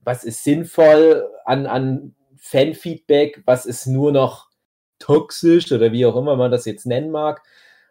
[0.00, 3.42] Was ist sinnvoll an, an Fanfeedback?
[3.46, 4.51] Was ist nur noch
[5.02, 7.42] toxisch oder wie auch immer man das jetzt nennen mag?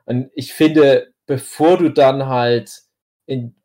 [0.06, 2.82] Und ich finde, bevor du dann halt
[3.26, 3.56] in,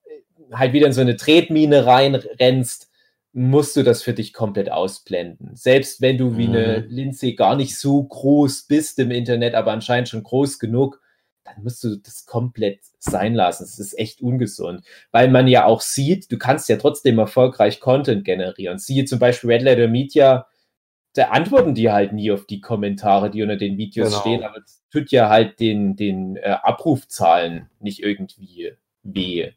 [0.53, 2.91] halt wieder in so eine Tretmine reinrennst,
[3.33, 5.55] musst du das für dich komplett ausblenden.
[5.55, 10.09] Selbst wenn du wie eine Lindsay gar nicht so groß bist im Internet, aber anscheinend
[10.09, 11.01] schon groß genug,
[11.45, 13.65] dann musst du das komplett sein lassen.
[13.65, 18.25] Das ist echt ungesund, weil man ja auch sieht, du kannst ja trotzdem erfolgreich Content
[18.25, 18.79] generieren.
[18.79, 20.47] Siehe zum Beispiel Red Letter Media,
[21.17, 24.21] da antworten die halt nie auf die Kommentare, die unter den Videos Genau.
[24.21, 29.53] stehen, aber es tut ja halt den, den äh, Abrufzahlen nicht irgendwie weh.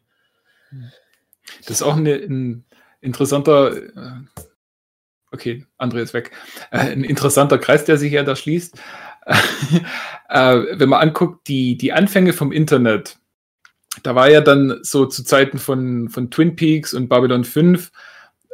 [1.60, 2.64] Das ist auch eine, ein
[3.02, 4.42] interessanter, äh,
[5.32, 6.30] okay, André ist weg,
[6.70, 8.80] äh, ein interessanter Kreis, der sich ja da schließt.
[10.30, 13.18] äh, wenn man anguckt, die, die Anfänge vom Internet,
[14.02, 17.92] da war ja dann so zu Zeiten von, von Twin Peaks und Babylon 5,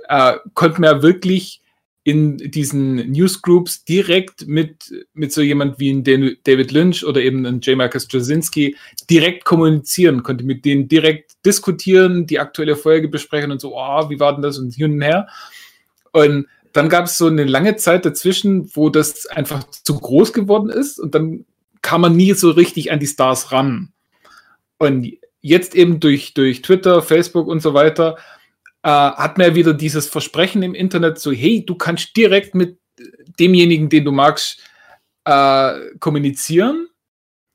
[0.09, 1.63] äh, konnte man ja wirklich
[2.07, 7.59] in diesen Newsgroups direkt mit, mit so jemand wie ein David Lynch oder eben ein
[7.59, 7.77] J.
[7.77, 8.77] Marcus Straczynski
[9.11, 14.21] direkt kommunizieren, konnte mit denen direkt diskutieren, die aktuelle Folge besprechen und so, oh, wie
[14.21, 15.27] war denn das und hin und her.
[16.13, 20.71] Und dann gab es so eine lange Zeit dazwischen, wo das einfach zu groß geworden
[20.71, 21.45] ist und dann
[21.83, 23.93] kam man nie so richtig an die Stars ran.
[24.79, 28.17] Und jetzt eben durch, durch Twitter, Facebook und so weiter
[28.87, 32.79] äh, hat man ja wieder dieses Versprechen im Internet so, hey, du kannst direkt mit
[33.41, 34.61] demjenigen, den du magst,
[35.25, 36.87] äh, kommunizieren.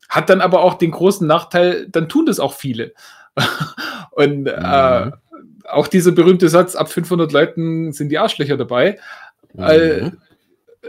[0.10, 2.94] Hat dann aber auch den großen Nachteil, dann tun das auch viele.
[4.12, 5.14] und äh, Mhm.
[5.70, 9.00] auch dieser berühmte Satz, ab 500 Leuten sind die Arschlöcher dabei.
[9.54, 10.18] Weil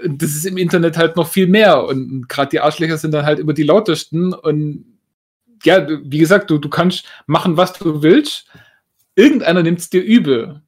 [0.04, 3.38] das ist im Internet halt noch viel mehr und gerade die Arschlöcher sind dann halt
[3.38, 4.86] immer die lautesten und
[5.62, 8.48] ja, wie gesagt, du, du kannst machen, was du willst.
[9.14, 10.62] Irgendeiner nimmt es dir übel.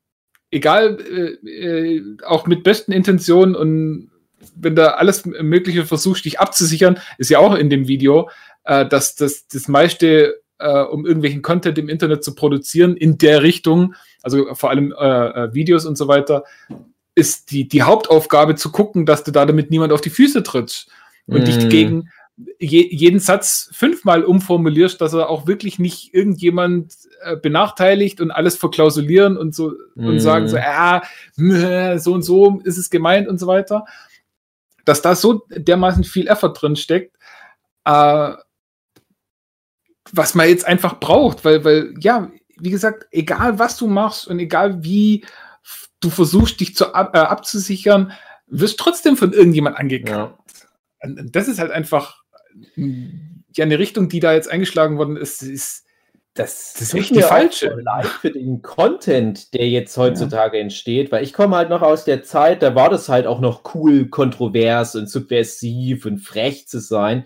[0.50, 4.10] Egal, äh, äh, auch mit besten Intentionen und
[4.54, 8.28] wenn da alles Mögliche versuchst, dich abzusichern, ist ja auch in dem Video,
[8.64, 13.42] äh, dass das, das meiste äh, um irgendwelchen Content im Internet zu produzieren in der
[13.42, 16.44] Richtung, also vor allem äh, Videos und so weiter,
[17.14, 20.90] ist die, die Hauptaufgabe zu gucken, dass du da damit niemand auf die Füße trittst
[21.26, 21.44] und Mm.
[21.44, 22.10] dich gegen
[22.58, 28.56] je, jeden Satz fünfmal umformulierst, dass er auch wirklich nicht irgendjemand äh, benachteiligt und alles
[28.56, 30.18] verklausulieren und so und Mm.
[30.18, 31.02] sagen so, ja,
[31.36, 33.84] mh, so und so ist es gemeint und so weiter.
[34.84, 37.16] Dass da so dermaßen viel Effort drin steckt,
[37.84, 38.32] äh,
[40.12, 44.38] was man jetzt einfach braucht, weil, weil, ja, wie gesagt, egal was du machst und
[44.38, 45.24] egal wie
[46.00, 48.12] du versuchst, dich zu, ab, äh, abzusichern,
[48.46, 50.10] wirst trotzdem von irgendjemand angekackt.
[50.10, 50.38] Ja.
[51.02, 52.23] Und Das ist halt einfach
[52.76, 55.84] ja eine Richtung, die da jetzt eingeschlagen worden ist, ist
[56.34, 57.68] Das, Das ist echt die falsche.
[57.68, 62.22] leid für den Content, der jetzt heutzutage entsteht, weil ich komme halt noch aus der
[62.24, 67.24] Zeit, da war das halt auch noch cool, kontrovers und subversiv und frech zu sein.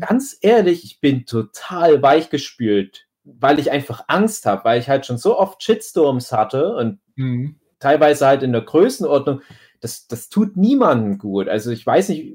[0.00, 5.16] Ganz ehrlich, ich bin total weichgespült, weil ich einfach Angst habe, weil ich halt schon
[5.18, 7.56] so oft Shitstorms hatte und Mhm.
[7.78, 9.40] teilweise halt in der Größenordnung.
[9.80, 11.48] Das, das tut niemandem gut.
[11.48, 12.34] Also ich weiß nicht,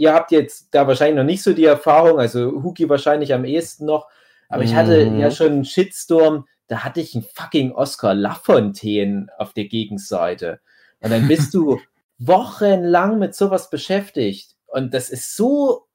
[0.00, 3.84] ihr habt jetzt da wahrscheinlich noch nicht so die Erfahrung, also Huki wahrscheinlich am ehesten
[3.84, 4.08] noch,
[4.48, 5.20] aber ich hatte Mhm.
[5.20, 10.60] ja schon einen Shitstorm, da hatte ich einen fucking Oscar Lafontaine auf der Gegenseite.
[11.00, 11.78] Und dann bist du
[12.18, 14.56] wochenlang mit sowas beschäftigt.
[14.66, 15.86] Und das ist so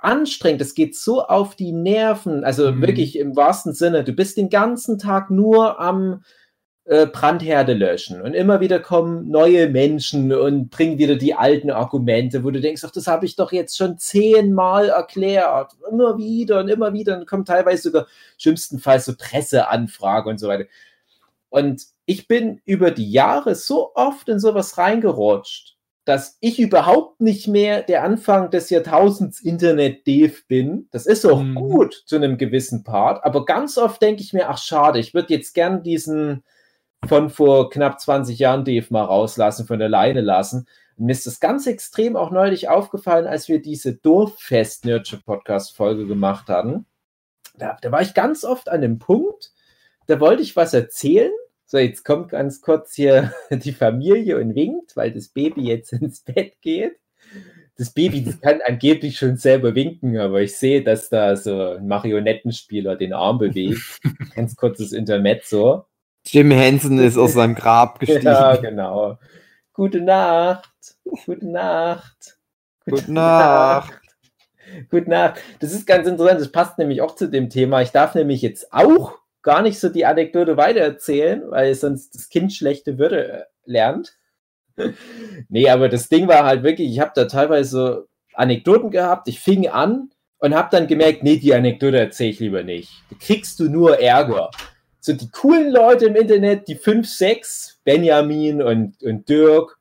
[0.00, 2.80] anstrengend, das geht so auf die Nerven, also Mhm.
[2.82, 4.04] wirklich im wahrsten Sinne.
[4.04, 6.22] Du bist den ganzen Tag nur am
[6.88, 12.44] äh, Brandherde löschen und immer wieder kommen neue Menschen und bringen wieder die alten Argumente,
[12.44, 16.68] wo du denkst, ach, das habe ich doch jetzt schon zehnmal erklärt, immer wieder und
[16.68, 18.06] immer wieder, und kommen teilweise sogar
[18.38, 20.64] schlimmstenfalls so Presseanfragen und so weiter.
[21.50, 27.48] Und ich bin über die Jahre so oft in sowas reingerutscht, dass ich überhaupt nicht
[27.48, 30.88] mehr der Anfang des Jahrtausends Internet-Dev bin.
[30.90, 31.54] Das ist auch Mhm.
[31.54, 35.34] gut zu einem gewissen Part, aber ganz oft denke ich mir, ach schade, ich würde
[35.34, 36.44] jetzt gern diesen
[37.06, 40.66] von vor knapp 20 Jahren Dev mal rauslassen, von der Leine lassen.
[40.96, 46.84] Und mir ist das ganz extrem auch neulich aufgefallen, als wir diese Dorffest-Nurture-Podcast-Folge gemacht hatten.
[47.56, 49.52] Da, da war ich ganz oft an dem Punkt,
[50.06, 51.32] da wollte ich was erzählen.
[51.66, 56.20] So, jetzt kommt ganz kurz hier die Familie und winkt, weil das Baby jetzt ins
[56.20, 56.96] Bett geht.
[57.76, 61.86] Das Baby das kann angeblich schon selber winken, aber ich sehe, dass da so ein
[61.86, 64.00] Marionettenspieler den Arm bewegt.
[64.34, 65.84] Ganz kurzes Intermezzo.
[66.26, 68.26] Jim Henson ist aus seinem Grab gestiegen.
[68.26, 69.18] Ja, genau.
[69.72, 70.96] Gute Nacht.
[71.24, 72.38] Gute Nacht.
[72.84, 74.00] Gute Nacht.
[74.90, 75.40] Gute Nacht.
[75.60, 76.40] Das ist ganz interessant.
[76.40, 77.82] Das passt nämlich auch zu dem Thema.
[77.82, 82.52] Ich darf nämlich jetzt auch gar nicht so die Anekdote weitererzählen, weil sonst das Kind
[82.52, 84.18] schlechte Würde äh, lernt.
[85.48, 89.28] nee, aber das Ding war halt wirklich, ich habe da teilweise so Anekdoten gehabt.
[89.28, 92.90] Ich fing an und habe dann gemerkt, nee, die Anekdote erzähle ich lieber nicht.
[93.10, 94.50] Da kriegst du nur Ärger.
[95.00, 99.78] So die coolen Leute im Internet, die 5, 6, Benjamin und, und Dirk,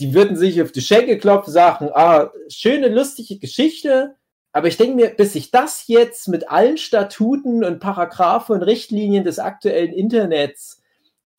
[0.00, 4.16] die würden sich auf die Schenkel klopfen, sagen, ah, schöne, lustige Geschichte,
[4.52, 9.24] aber ich denke mir, bis ich das jetzt mit allen Statuten und Paragraphen und Richtlinien
[9.24, 10.82] des aktuellen Internets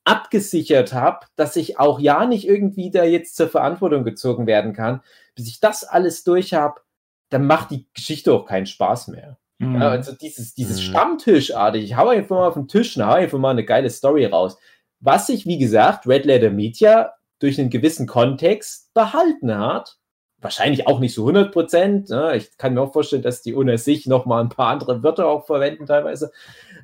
[0.06, 5.02] abgesichert habe, dass ich auch ja nicht irgendwie da jetzt zur Verantwortung gezogen werden kann,
[5.36, 6.82] bis ich das alles durch habe,
[7.30, 9.38] dann macht die Geschichte auch keinen Spaß mehr.
[9.62, 9.82] Mhm.
[9.82, 10.84] Ja, also dieses, dieses Mhm.
[10.84, 14.26] Stammtischartig, ich hau einfach mal auf den Tisch und hau einfach mal eine geile Story
[14.26, 14.58] raus.
[15.00, 19.98] Was sich, wie gesagt, Red Letter Media durch einen gewissen Kontext behalten hat.
[20.40, 22.10] Wahrscheinlich auch nicht so 100 Prozent.
[22.10, 22.36] Ne?
[22.36, 25.28] Ich kann mir auch vorstellen, dass die ohne sich noch mal ein paar andere Wörter
[25.28, 26.32] auch verwenden teilweise.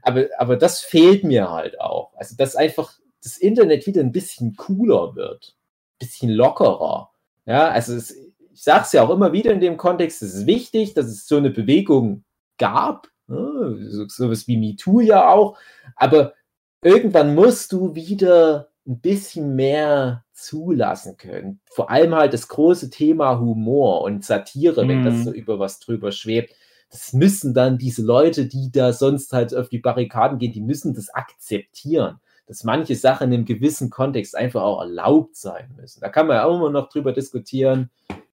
[0.01, 2.11] Aber, aber das fehlt mir halt auch.
[2.15, 5.55] Also, dass einfach das Internet wieder ein bisschen cooler wird.
[5.95, 7.11] Ein bisschen lockerer.
[7.45, 10.45] Ja, also es, ich sage es ja auch immer wieder in dem Kontext, es ist
[10.47, 12.23] wichtig, dass es so eine Bewegung
[12.57, 13.77] gab, ne?
[13.89, 15.57] so, sowas wie MeToo ja auch,
[15.95, 16.33] aber
[16.81, 21.59] irgendwann musst du wieder ein bisschen mehr zulassen können.
[21.69, 25.23] Vor allem halt das große Thema Humor und Satire, wenn das Mhm.
[25.23, 26.53] so über was drüber schwebt.
[26.89, 30.93] Das müssen dann diese Leute, die da sonst halt auf die Barrikaden gehen, die müssen
[30.93, 35.99] das akzeptieren, dass manche Sachen in einem gewissen Kontext einfach auch erlaubt sein müssen.
[35.99, 37.89] Da kann man ja auch immer noch drüber diskutieren,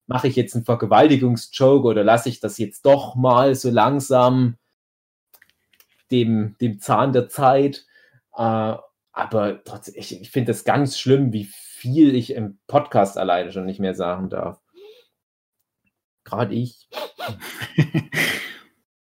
[0.06, 4.56] mache ich jetzt einen Vergewaltigungsjoke oder lasse ich das jetzt doch mal so langsam
[6.10, 7.86] dem, dem Zahn der Zeit.
[8.36, 8.74] Äh,
[9.12, 13.64] aber trotzdem, ich, ich finde das ganz schlimm, wie viel ich im Podcast alleine schon
[13.64, 14.60] nicht mehr sagen darf.
[16.24, 16.88] Gerade ich.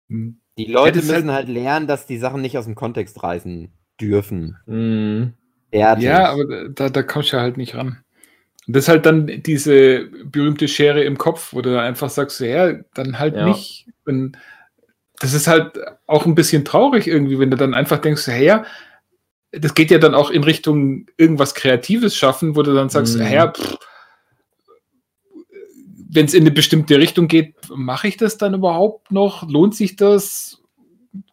[0.07, 0.37] Mhm.
[0.57, 3.71] Die Leute ist halt- müssen halt lernen, dass die Sachen nicht aus dem Kontext reißen
[3.99, 4.57] dürfen.
[4.65, 5.33] Mm.
[5.71, 6.03] Fertig.
[6.03, 8.03] Ja, aber da, da kommst du halt nicht ran.
[8.67, 12.39] Und das ist halt dann diese berühmte Schere im Kopf, wo du dann einfach sagst,
[12.41, 13.47] ja, dann halt Ja.
[13.47, 13.87] nicht.
[14.05, 14.37] Und
[15.19, 18.59] das ist halt auch ein bisschen traurig irgendwie, wenn du dann einfach denkst, hey,
[19.51, 23.21] das geht ja dann auch in Richtung irgendwas Kreatives schaffen, wo du dann sagst, mhm.
[23.21, 23.49] hey,
[26.13, 29.47] wenn es in eine bestimmte Richtung geht, mache ich das dann überhaupt noch?
[29.49, 30.61] Lohnt sich das?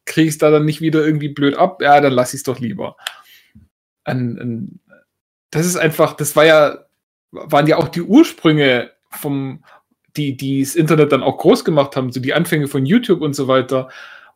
[0.04, 1.82] Kriege ich es da dann nicht wieder irgendwie blöd ab?
[1.82, 2.96] Ja, dann lasse ich es doch lieber.
[4.04, 4.80] An, an,
[5.50, 6.84] das ist einfach, das war ja,
[7.30, 9.64] waren ja auch die Ursprünge vom,
[10.16, 13.34] die, die das Internet dann auch groß gemacht haben, so die Anfänge von YouTube und
[13.34, 13.88] so weiter,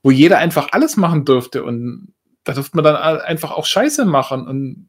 [0.03, 2.13] wo jeder einfach alles machen durfte und
[2.45, 4.89] da durfte man dann einfach auch Scheiße machen und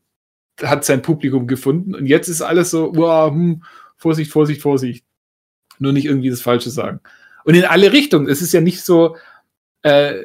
[0.61, 3.63] hat sein Publikum gefunden und jetzt ist alles so, wow, hm,
[4.03, 5.05] Vorsicht, Vorsicht, Vorsicht.
[5.79, 6.99] Nur nicht irgendwie das Falsche sagen.
[7.45, 8.27] Und in alle Richtungen.
[8.27, 9.15] Es ist ja nicht so,
[9.81, 10.23] äh,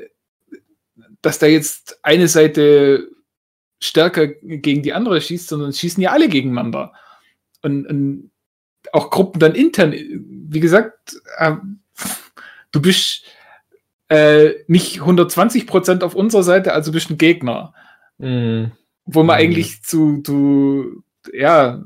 [1.22, 3.08] dass da jetzt eine Seite
[3.80, 6.92] stärker gegen die andere schießt, sondern schießen ja alle gegeneinander.
[7.68, 8.30] Und, und
[8.92, 11.52] auch Gruppen dann intern, wie gesagt, äh,
[12.72, 13.24] du bist
[14.08, 17.74] äh, nicht 120 Prozent auf unserer Seite, also bist ein Gegner.
[18.18, 18.72] Mhm.
[19.04, 19.42] Wo man mhm.
[19.42, 21.02] eigentlich zu, zu,
[21.32, 21.82] ja,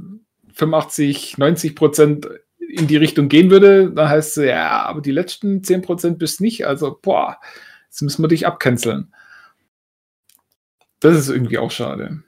[0.55, 5.63] 85, 90 Prozent in die Richtung gehen würde, dann heißt es, ja, aber die letzten
[5.63, 7.39] 10 Prozent bist nicht, also, boah,
[7.87, 9.13] jetzt müssen wir dich abcanceln.
[11.01, 12.23] Das ist irgendwie auch schade.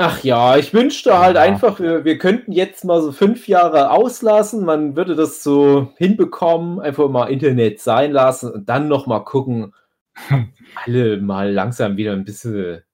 [0.00, 1.42] Ach ja, ich wünschte halt ja.
[1.42, 4.64] einfach, wir, wir könnten jetzt mal so fünf Jahre auslassen.
[4.64, 9.74] Man würde das so hinbekommen, einfach mal Internet sein lassen und dann noch mal gucken,
[10.86, 12.84] alle mal langsam wieder ein bisschen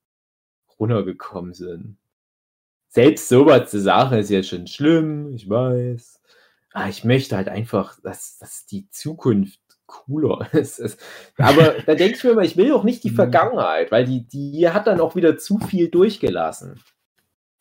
[0.80, 1.98] runtergekommen sind.
[2.88, 6.22] Selbst sowas zu sagen ist ja schon schlimm, ich weiß.
[6.72, 10.98] Aber ich möchte halt einfach, dass, dass die Zukunft cooler ist.
[11.36, 13.16] Aber da denke ich mir immer, ich will doch nicht die mhm.
[13.16, 16.80] Vergangenheit, weil die, die hat dann auch wieder zu viel durchgelassen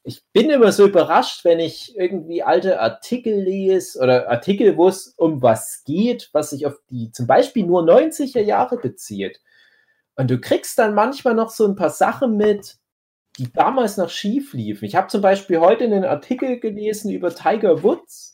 [0.03, 5.07] ich bin immer so überrascht, wenn ich irgendwie alte Artikel lese oder Artikel, wo es
[5.17, 9.39] um was geht, was sich auf die zum Beispiel nur 90er Jahre bezieht.
[10.15, 12.75] Und du kriegst dann manchmal noch so ein paar Sachen mit,
[13.37, 14.85] die damals noch schief liefen.
[14.85, 18.33] Ich habe zum Beispiel heute einen Artikel gelesen über Tiger Woods,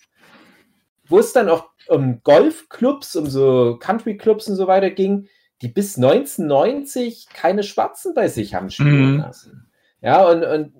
[1.08, 5.28] wo es dann auch um Golfclubs, um so Countryclubs und so weiter ging,
[5.62, 9.20] die bis 1990 keine Schwarzen bei sich haben spielen mhm.
[9.20, 9.69] lassen.
[10.02, 10.74] Ja, und, und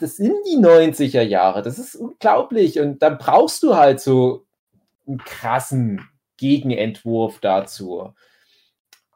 [0.00, 1.62] das, sind die 90er Jahre.
[1.62, 2.78] Das ist unglaublich.
[2.78, 4.46] Und dann brauchst du halt so
[5.06, 8.12] einen krassen Gegenentwurf dazu.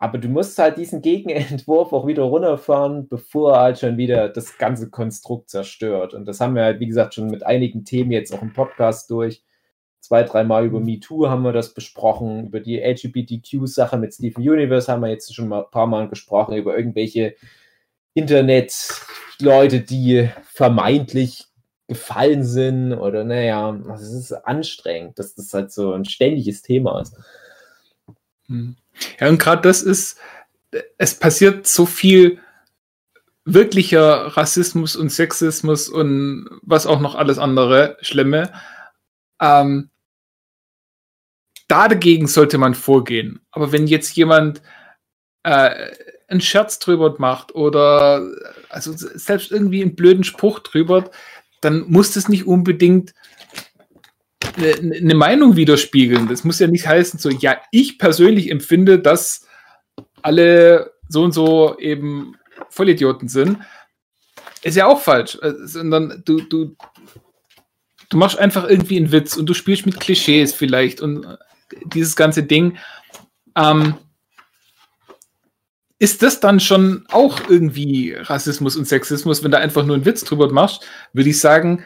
[0.00, 4.58] Aber du musst halt diesen Gegenentwurf auch wieder runterfahren, bevor er halt schon wieder das
[4.58, 6.14] ganze Konstrukt zerstört.
[6.14, 9.10] Und das haben wir halt, wie gesagt, schon mit einigen Themen jetzt auch im Podcast
[9.10, 9.44] durch.
[10.00, 10.86] Zwei, dreimal über mhm.
[10.86, 15.48] MeToo haben wir das besprochen, über die LGBTQ-Sache mit Steven Universe haben wir jetzt schon
[15.48, 17.34] mal ein paar Mal gesprochen, über irgendwelche
[19.38, 21.46] Internet-Leute, die vermeintlich
[21.86, 27.16] gefallen sind oder naja, es ist anstrengend, dass das halt so ein ständiges Thema ist.
[28.46, 28.76] Hm.
[29.18, 30.18] Ja, und gerade das ist,
[30.98, 32.40] es passiert so viel
[33.44, 38.52] wirklicher Rassismus und Sexismus und was auch noch alles andere Schlimme.
[39.40, 39.88] Ähm,
[41.68, 43.40] dagegen sollte man vorgehen.
[43.50, 44.60] Aber wenn jetzt jemand
[45.44, 45.90] äh,
[46.28, 48.22] einen Scherz drüber macht oder
[48.68, 51.10] also selbst irgendwie einen blöden Spruch drüber,
[51.60, 53.14] dann muss das nicht unbedingt
[54.56, 56.28] eine, Meinung widerspiegeln.
[56.28, 59.46] Das muss ja nicht heißen, so, ja, ich persönlich empfinde, dass
[60.22, 62.36] alle so und so eben
[62.70, 63.58] Vollidioten sind.
[64.62, 65.38] Ist ja auch falsch.
[65.42, 66.76] Äh, sondern du, du,
[68.08, 71.36] du machst einfach irgendwie einen Witz und du spielst mit Klischees vielleicht und äh,
[71.86, 72.76] dieses ganze Ding.
[73.56, 73.94] Ähm,
[75.98, 80.24] ist das dann schon auch irgendwie Rassismus und Sexismus, wenn du einfach nur einen Witz
[80.24, 80.86] drüber machst?
[81.12, 81.84] Würde ich sagen,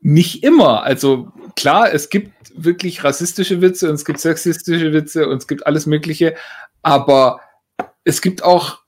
[0.00, 0.82] nicht immer.
[0.82, 5.66] Also klar, es gibt wirklich rassistische Witze und es gibt sexistische Witze und es gibt
[5.66, 6.36] alles Mögliche,
[6.82, 7.40] aber
[8.04, 8.80] es gibt auch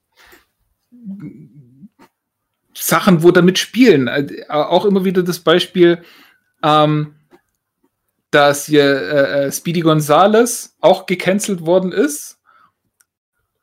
[2.74, 4.06] Sachen, wo damit spielen.
[4.06, 6.02] Äh, auch immer wieder das Beispiel,
[6.62, 7.14] ähm,
[8.30, 12.37] dass hier äh, äh Speedy Gonzales auch gecancelt worden ist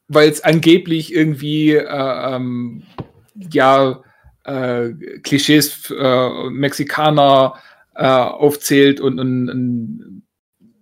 [0.08, 2.84] weil es angeblich irgendwie äh, ähm,
[3.52, 4.02] ja
[4.44, 4.92] äh,
[5.24, 7.56] Klischees äh, Mexikaner
[7.96, 10.24] äh, aufzählt und, und, und,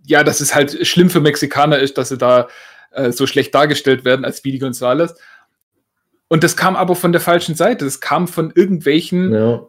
[0.05, 2.49] ja, dass es halt schlimm für Mexikaner ist, dass sie da
[2.91, 5.15] äh, so schlecht dargestellt werden als Speedy Gonzales.
[6.27, 7.85] Und das kam aber von der falschen Seite.
[7.85, 9.65] Das kam von irgendwelchen ja.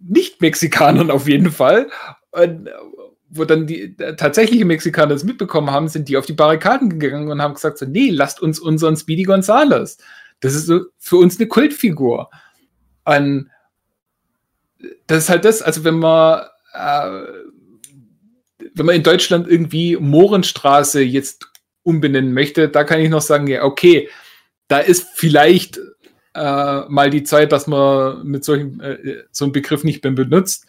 [0.00, 1.88] Nicht-Mexikanern auf jeden Fall.
[2.32, 2.68] Und,
[3.28, 7.30] wo dann die äh, tatsächliche Mexikaner das mitbekommen haben, sind die auf die Barrikaden gegangen
[7.30, 9.98] und haben gesagt, so, nee, lasst uns unseren Speedy Gonzales.
[10.40, 12.30] Das ist so für uns eine Kultfigur.
[13.04, 13.50] Und
[15.06, 16.42] das ist halt das, also wenn man
[16.74, 17.22] äh,
[18.74, 21.50] wenn man in Deutschland irgendwie Mohrenstraße jetzt
[21.82, 24.08] umbenennen möchte, da kann ich noch sagen, ja, okay,
[24.68, 25.78] da ist vielleicht
[26.34, 30.66] äh, mal die Zeit, dass man mit solchen, äh, so einem Begriff nicht mehr benutzt.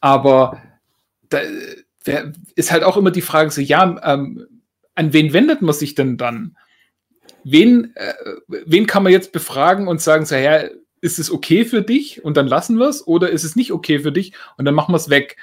[0.00, 0.62] Aber
[1.28, 1.40] da
[2.08, 4.46] der, ist halt auch immer die Frage, so, ja, ähm,
[4.94, 6.56] an wen wendet man sich denn dann?
[7.44, 8.14] Wen, äh,
[8.48, 10.64] wen kann man jetzt befragen und sagen, so, ja,
[11.00, 14.00] ist es okay für dich und dann lassen wir es oder ist es nicht okay
[14.00, 15.36] für dich und dann machen wir es weg?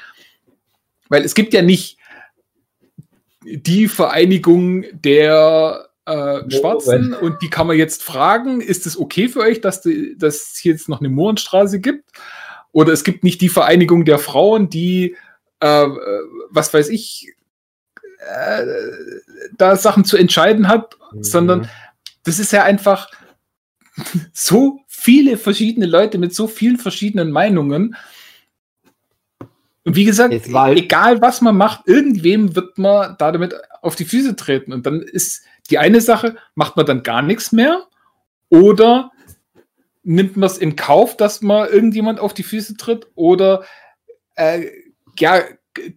[1.08, 1.98] Weil es gibt ja nicht
[3.44, 9.40] die Vereinigung der äh, Schwarzen und die kann man jetzt fragen, ist es okay für
[9.40, 12.12] euch, dass, die, dass es hier jetzt noch eine Mohrenstraße gibt?
[12.72, 15.16] Oder es gibt nicht die Vereinigung der Frauen, die,
[15.60, 15.88] äh,
[16.50, 17.34] was weiß ich,
[18.20, 18.66] äh,
[19.58, 21.24] da Sachen zu entscheiden hat, mhm.
[21.24, 21.70] sondern
[22.24, 23.10] das ist ja einfach
[24.34, 27.96] so viele verschiedene Leute mit so vielen verschiedenen Meinungen.
[29.84, 34.36] Und wie gesagt, egal was man macht, irgendwem wird man da damit auf die Füße
[34.36, 34.74] treten.
[34.74, 37.84] Und dann ist die eine Sache, macht man dann gar nichts mehr
[38.50, 39.12] oder
[40.04, 43.64] nimmt man es in Kauf, dass man irgendjemand auf die Füße tritt oder
[44.36, 44.66] äh,
[45.20, 45.42] ja,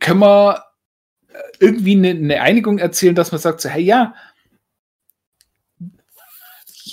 [0.00, 0.64] können wir
[1.60, 4.14] irgendwie eine, eine, Einigung erzielen, dass man sagt, so, hey ja,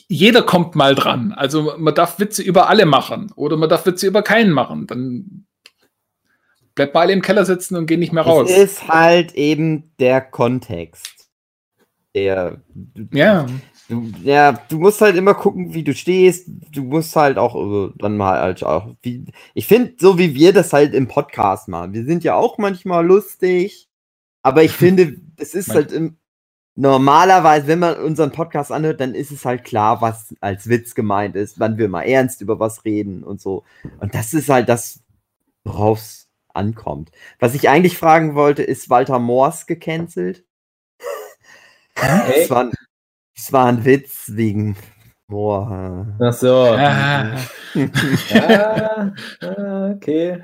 [0.08, 1.34] jeder kommt mal dran.
[1.34, 4.88] Also man darf Witze über alle machen oder man darf Witze über keinen machen.
[4.88, 5.46] Dann
[6.76, 8.50] bleibt mal alle im Keller sitzen und gehen nicht mehr raus.
[8.50, 11.30] Es ist halt eben der Kontext.
[12.14, 12.62] Der.
[13.12, 13.48] Ja.
[13.88, 16.48] Du, ja, du musst halt immer gucken, wie du stehst.
[16.72, 18.96] Du musst halt auch äh, dann mal halt auch.
[19.02, 21.94] Wie, ich finde, so wie wir das halt im Podcast machen.
[21.94, 23.88] Wir sind ja auch manchmal lustig,
[24.42, 26.18] aber ich finde, es ist halt im,
[26.76, 31.36] normalerweise, wenn man unseren Podcast anhört, dann ist es halt klar, was als Witz gemeint
[31.36, 33.64] ist, wann wir mal ernst über was reden und so.
[34.00, 35.02] Und das ist halt das,
[35.64, 37.12] worauf es ankommt.
[37.40, 40.44] Was ich eigentlich fragen wollte, ist Walter Moors gecancelt?
[41.98, 42.42] Hey.
[42.42, 42.70] Das, war,
[43.36, 44.76] das war ein Witz wegen
[45.28, 46.08] Moor.
[46.20, 46.54] Ach so.
[46.54, 47.38] Ah.
[48.30, 49.14] ja,
[49.96, 50.44] okay.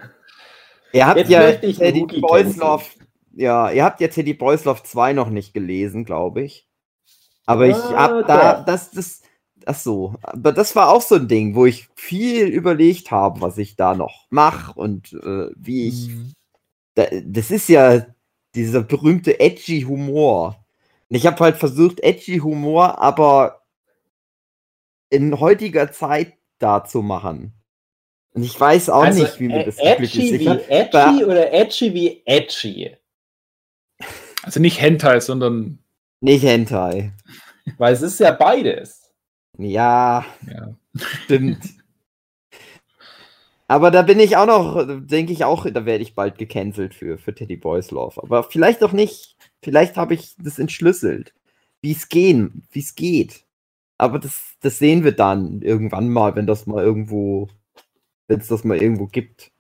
[0.93, 2.95] Ihr habt Jetzt ja Teddy Boyslav,
[3.33, 6.67] ja, ihr habt ja Teddy Boyslav 2 noch nicht gelesen, glaube ich.
[7.45, 9.21] Aber ich ah, hab da, das, das,
[9.65, 13.57] ach so, aber das war auch so ein Ding, wo ich viel überlegt habe, was
[13.57, 16.09] ich da noch mache und äh, wie ich.
[16.09, 16.33] Mhm.
[16.95, 18.05] Da, das ist ja
[18.53, 20.60] dieser berühmte edgy Humor.
[21.13, 23.63] Ich habe halt versucht, edgy Humor, aber
[25.09, 27.53] in heutiger Zeit da zu machen.
[28.33, 30.39] Und ich weiß auch also, nicht, wie mir das edgy ist.
[30.39, 32.95] wie edgy oder edgy wie edgy?
[34.41, 35.79] Also nicht Hentai, sondern.
[36.21, 37.11] Nicht Hentai.
[37.77, 39.11] Weil es ist ja beides.
[39.57, 40.73] Ja, ja.
[41.25, 41.59] stimmt.
[43.67, 47.17] Aber da bin ich auch noch, denke ich auch, da werde ich bald gecancelt für,
[47.17, 48.23] für Teddy Boys Love.
[48.23, 49.35] Aber vielleicht auch nicht.
[49.61, 51.33] Vielleicht habe ich das entschlüsselt,
[51.81, 53.45] wie es gehen, wie es geht.
[53.97, 57.49] Aber das, das sehen wir dann irgendwann mal, wenn das mal irgendwo,
[58.27, 59.51] wenn es das mal irgendwo gibt.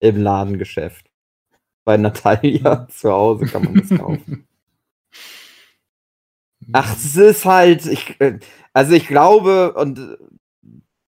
[0.00, 1.10] Im Ladengeschäft.
[1.84, 4.48] Bei Natalia zu Hause kann man das kaufen.
[6.72, 8.38] Ach, es ist halt, ich, äh,
[8.72, 10.18] also ich glaube, und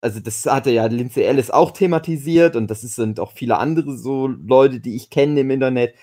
[0.02, 4.28] also das hatte ja Lindsay Ellis auch thematisiert und das sind auch viele andere so
[4.28, 5.96] Leute, die ich kenne im Internet,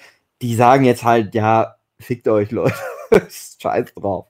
[0.43, 2.75] die sagen jetzt halt, ja, fickt euch, Leute.
[3.61, 4.27] Scheiß drauf.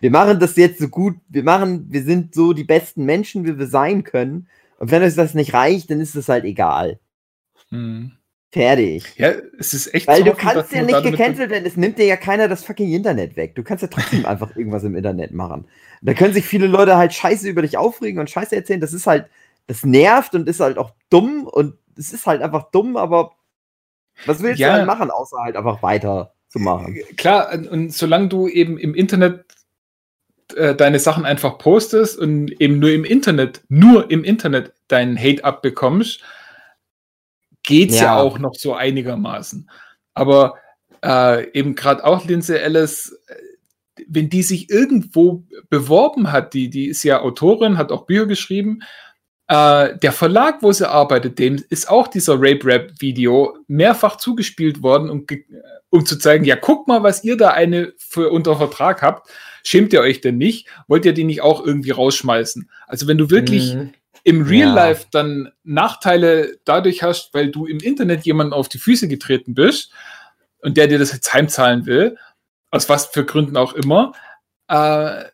[0.00, 3.58] Wir machen das jetzt so gut, wir machen, wir sind so die besten Menschen, wie
[3.58, 4.48] wir sein können.
[4.78, 7.00] Und wenn euch das nicht reicht, dann ist es halt egal.
[7.70, 8.12] Hm.
[8.52, 9.16] Fertig.
[9.16, 12.16] Ja, es ist echt Weil du kannst ja nicht gecancelt werden, es nimmt dir ja
[12.16, 13.54] keiner das fucking Internet weg.
[13.54, 15.66] Du kannst ja trotzdem einfach irgendwas im Internet machen.
[16.02, 18.80] Da können sich viele Leute halt scheiße über dich aufregen und scheiße erzählen.
[18.80, 19.26] Das ist halt,
[19.66, 23.32] das nervt und ist halt auch dumm und es ist halt einfach dumm, aber
[24.24, 24.68] was willst ja.
[24.68, 26.98] du halt machen, außer halt einfach weiter zu machen.
[27.16, 29.44] Klar, und solange du eben im Internet
[30.54, 35.44] äh, deine Sachen einfach postest und eben nur im Internet, nur im Internet deinen Hate
[35.44, 36.22] abbekommst,
[37.62, 38.02] geht's ja.
[38.02, 39.68] ja auch noch so einigermaßen.
[40.14, 40.54] Aber
[41.04, 43.34] äh, eben gerade auch Lindsay Ellis, äh,
[44.06, 48.82] wenn die sich irgendwo beworben hat, die, die ist ja Autorin, hat auch Bücher geschrieben,
[49.48, 55.26] äh, der Verlag, wo sie arbeitet, dem ist auch dieser Rape-Rap-Video mehrfach zugespielt worden, um,
[55.96, 59.30] um zu zeigen, ja, guck mal, was ihr da eine für unter Vertrag habt.
[59.64, 60.68] Schämt ihr euch denn nicht?
[60.86, 62.70] Wollt ihr die nicht auch irgendwie rausschmeißen?
[62.86, 63.92] Also wenn du wirklich mhm.
[64.22, 64.74] im Real ja.
[64.74, 69.90] Life dann Nachteile dadurch hast, weil du im Internet jemanden auf die Füße getreten bist
[70.60, 72.16] und der dir das jetzt heimzahlen will,
[72.70, 74.12] aus was für Gründen auch immer,
[74.68, 75.24] äh,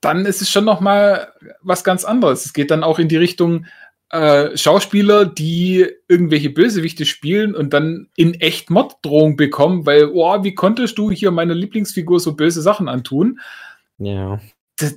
[0.00, 2.46] dann ist es schon noch mal was ganz anderes.
[2.46, 3.66] Es geht dann auch in die Richtung,
[4.10, 10.54] äh, Schauspieler, die irgendwelche Bösewichte spielen und dann in echt Morddrohung bekommen, weil, oh, wie
[10.54, 13.40] konntest du hier meiner Lieblingsfigur so böse Sachen antun?
[13.98, 14.40] Ja.
[14.76, 14.96] Das,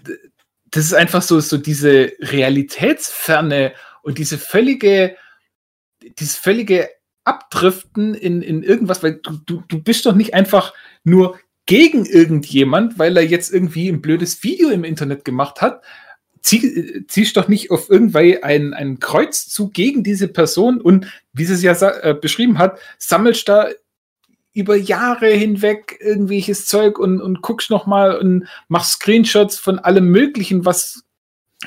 [0.72, 5.16] das ist einfach so, so diese Realitätsferne und diese völlige,
[6.02, 6.90] dieses völlige
[7.24, 13.00] Abdriften in, in irgendwas, weil du, du, du bist doch nicht einfach nur gegen irgendjemand,
[13.00, 15.84] weil er jetzt irgendwie ein blödes Video im Internet gemacht hat,
[16.44, 21.54] zieh, ziehst doch nicht auf irgendwann ein, ein Kreuzzug gegen diese Person und, wie sie
[21.54, 23.70] es ja äh, beschrieben hat, sammelst da
[24.54, 30.66] über Jahre hinweg irgendwelches Zeug und, und guckst nochmal und machst Screenshots von allem Möglichen,
[30.66, 31.04] was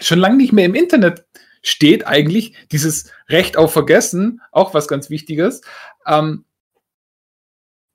[0.01, 1.25] schon lange nicht mehr im Internet
[1.63, 2.55] steht eigentlich.
[2.71, 5.63] Dieses Recht auf Vergessen, auch was ganz Wichtiges.
[6.07, 6.45] Ähm,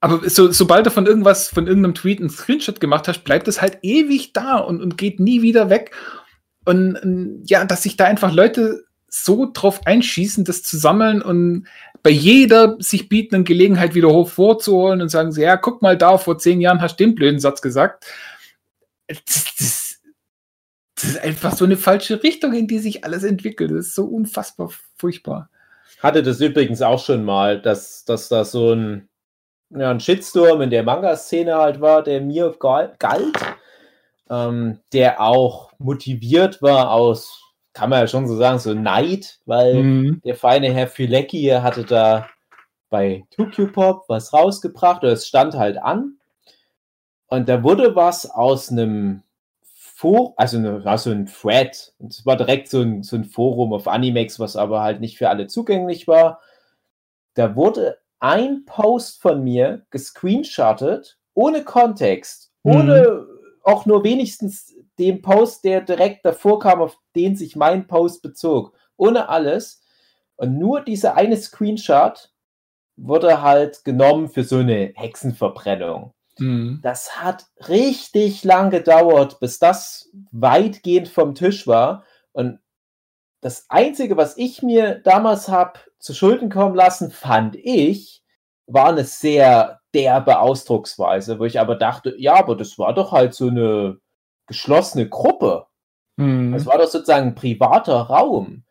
[0.01, 3.61] aber so, sobald du von irgendwas, von irgendeinem Tweet einen Screenshot gemacht hast, bleibt es
[3.61, 5.91] halt ewig da und, und geht nie wieder weg.
[6.66, 11.68] Und, und ja, dass sich da einfach Leute so drauf einschießen, das zu sammeln und
[12.01, 16.18] bei jeder sich bietenden Gelegenheit wieder hoch vorzuholen und sagen sie, ja, guck mal da,
[16.18, 18.05] vor zehn Jahren hast du den blöden Satz gesagt.
[19.07, 19.99] Das, das,
[20.95, 23.72] das, ist einfach so eine falsche Richtung, in die sich alles entwickelt.
[23.72, 25.49] Das ist so unfassbar furchtbar.
[26.01, 29.09] Hatte das übrigens auch schon mal, dass, dass da so ein,
[29.72, 32.97] ja, ein Shitstorm in der Manga-Szene halt war, der mir galt
[34.32, 39.84] ähm, der auch motiviert war aus, kann man ja schon so sagen, so Neid, weil
[39.84, 40.21] mhm.
[40.23, 42.27] der feine Herr Filecki hatte da
[42.89, 46.17] bei 2 Pop was rausgebracht oder es stand halt an.
[47.27, 49.23] Und da wurde was aus einem
[49.73, 51.93] Forum, also eine, also ein Thread.
[51.99, 55.17] Und es war direkt so ein, so ein Forum auf Animex, was aber halt nicht
[55.17, 56.39] für alle zugänglich war.
[57.34, 63.30] Da wurde ein Post von mir gescreenshottet, ohne Kontext, ohne mhm
[63.64, 68.74] auch nur wenigstens dem Post, der direkt davor kam, auf den sich mein Post bezog.
[68.97, 69.82] Ohne alles.
[70.36, 72.32] Und nur dieser eine Screenshot
[72.97, 76.14] wurde halt genommen für so eine Hexenverbrennung.
[76.38, 76.80] Mhm.
[76.82, 82.03] Das hat richtig lang gedauert, bis das weitgehend vom Tisch war.
[82.32, 82.59] Und
[83.41, 88.24] das Einzige, was ich mir damals habe zu Schulden kommen lassen, fand ich,
[88.68, 93.33] war eine sehr derbe Ausdrucksweise, wo ich aber dachte, ja, aber das war doch halt
[93.33, 93.97] so eine
[94.47, 95.65] geschlossene Gruppe.
[96.17, 96.53] Mhm.
[96.53, 98.63] Das war doch sozusagen ein privater Raum,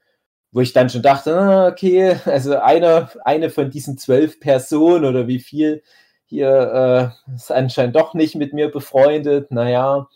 [0.53, 5.41] wo ich dann schon dachte, okay, also eine, eine von diesen zwölf Personen oder wie
[5.41, 5.83] viel
[6.25, 10.09] hier äh, ist anscheinend doch nicht mit mir befreundet, naja,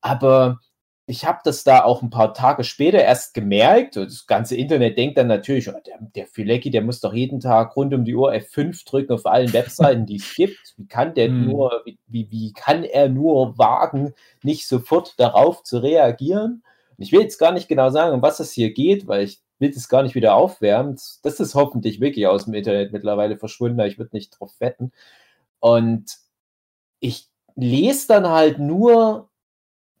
[0.00, 0.60] aber
[1.06, 3.96] ich habe das da auch ein paar Tage später erst gemerkt.
[3.96, 7.40] Und das ganze Internet denkt dann natürlich, oh, der, der Filecki, der muss doch jeden
[7.40, 10.74] Tag rund um die Uhr F5 drücken auf allen Webseiten, die es gibt.
[10.76, 11.46] Wie kann der hm.
[11.46, 16.62] nur, wie, wie kann er nur wagen, nicht sofort darauf zu reagieren?
[16.96, 19.40] Und ich will jetzt gar nicht genau sagen, um was es hier geht, weil ich
[19.58, 20.98] will das gar nicht wieder aufwärmen.
[21.22, 24.92] Das ist hoffentlich wirklich aus dem Internet mittlerweile verschwunden, ich würde nicht drauf wetten.
[25.58, 26.18] Und
[27.00, 29.28] ich lese dann halt nur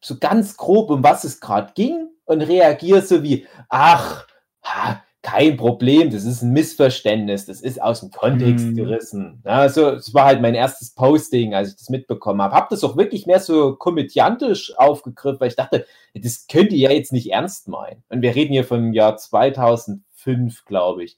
[0.04, 4.26] so ganz grob, um was es gerade ging und reagiere so wie, ach,
[4.62, 8.74] ha, kein Problem, das ist ein Missverständnis, das ist aus dem Kontext hm.
[8.74, 9.40] gerissen.
[9.46, 12.56] Ja, so, das war halt mein erstes Posting, als ich das mitbekommen habe.
[12.56, 16.90] Hab das auch wirklich mehr so komödiantisch aufgegriffen, weil ich dachte, das könnt ihr ja
[16.90, 18.02] jetzt nicht ernst meinen.
[18.08, 21.16] Und wir reden hier vom Jahr 2005, glaube ich.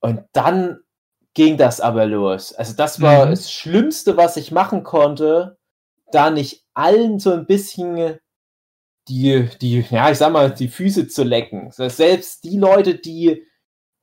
[0.00, 0.80] Und dann
[1.32, 2.52] ging das aber los.
[2.52, 3.30] Also das war mhm.
[3.30, 5.56] das Schlimmste, was ich machen konnte,
[6.12, 8.18] da nicht allen so ein bisschen
[9.08, 11.70] die, die, ja, ich sag mal, die Füße zu lecken.
[11.70, 13.44] Selbst die Leute, die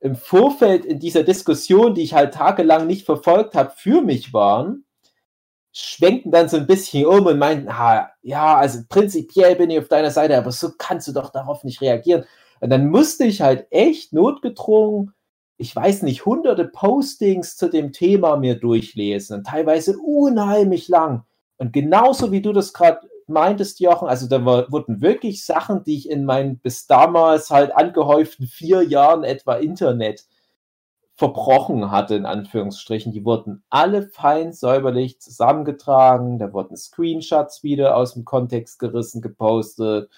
[0.00, 4.84] im Vorfeld in dieser Diskussion, die ich halt tagelang nicht verfolgt habe, für mich waren,
[5.72, 9.88] schwenken dann so ein bisschen um und meinten, ah, ja, also prinzipiell bin ich auf
[9.88, 12.24] deiner Seite, aber so kannst du doch darauf nicht reagieren.
[12.60, 15.12] Und dann musste ich halt echt notgedrungen,
[15.56, 21.24] ich weiß nicht, hunderte Postings zu dem Thema mir durchlesen und teilweise unheimlich lang.
[21.56, 25.96] Und genauso wie du das gerade meintest, Jochen, also da war, wurden wirklich Sachen, die
[25.96, 30.26] ich in meinen bis damals halt angehäuften vier Jahren etwa Internet
[31.16, 38.14] verbrochen hatte, in Anführungsstrichen, die wurden alle fein säuberlich zusammengetragen, da wurden Screenshots wieder aus
[38.14, 40.10] dem Kontext gerissen, gepostet.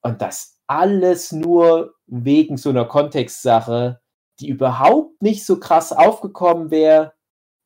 [0.00, 4.00] Und das alles nur wegen so einer Kontextsache,
[4.38, 7.14] die überhaupt nicht so krass aufgekommen wäre,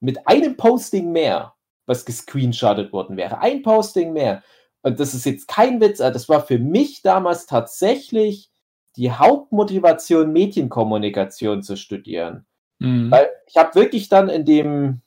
[0.00, 1.54] mit einem Posting mehr
[1.92, 3.40] was gescreenshottet worden wäre.
[3.40, 4.42] Ein Posting mehr.
[4.82, 8.50] Und das ist jetzt kein Witz, das war für mich damals tatsächlich
[8.96, 12.46] die Hauptmotivation, Medienkommunikation zu studieren.
[12.78, 13.10] Mhm.
[13.10, 15.02] Weil ich habe wirklich dann in dem,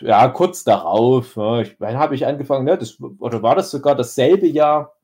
[0.00, 3.94] ja, kurz darauf, ja, ich, wann habe ich angefangen, ne, das, oder war das sogar
[3.94, 4.96] dasselbe Jahr,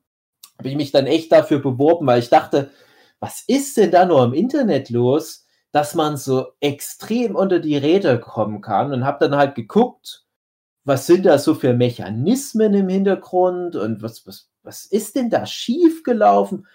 [0.57, 2.71] habe ich mich dann echt dafür beworben, weil ich dachte,
[3.19, 8.17] was ist denn da nur im Internet los, dass man so extrem unter die Räder
[8.17, 10.24] kommen kann und habe dann halt geguckt,
[10.85, 15.47] was sind da so für Mechanismen im Hintergrund und was, was, was ist denn da
[15.47, 16.67] schiefgelaufen?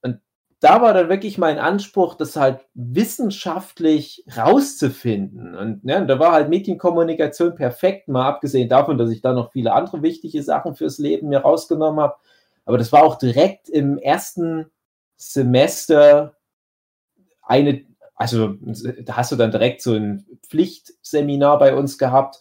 [0.00, 0.20] Und
[0.60, 5.54] da war dann wirklich mein Anspruch, das halt wissenschaftlich rauszufinden.
[5.54, 9.74] Und ja, da war halt Medienkommunikation perfekt, mal abgesehen davon, dass ich da noch viele
[9.74, 12.16] andere wichtige Sachen fürs Leben mir rausgenommen habe.
[12.64, 14.70] Aber das war auch direkt im ersten
[15.16, 16.34] Semester
[17.42, 17.84] eine,
[18.14, 18.54] also
[19.02, 22.40] da hast du dann direkt so ein Pflichtseminar bei uns gehabt,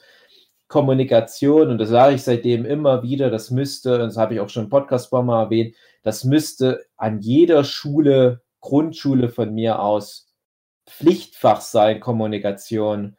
[0.74, 4.64] Kommunikation, und das sage ich seitdem immer wieder, das müsste, das habe ich auch schon
[4.64, 10.34] im Podcast mal erwähnt, das müsste an jeder Schule, Grundschule von mir aus
[10.90, 13.18] Pflichtfach sein, Kommunikation,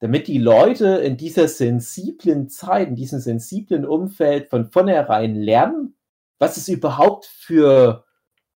[0.00, 5.96] damit die Leute in dieser sensiblen Zeit, in diesem sensiblen Umfeld von vornherein lernen,
[6.38, 8.04] was es überhaupt für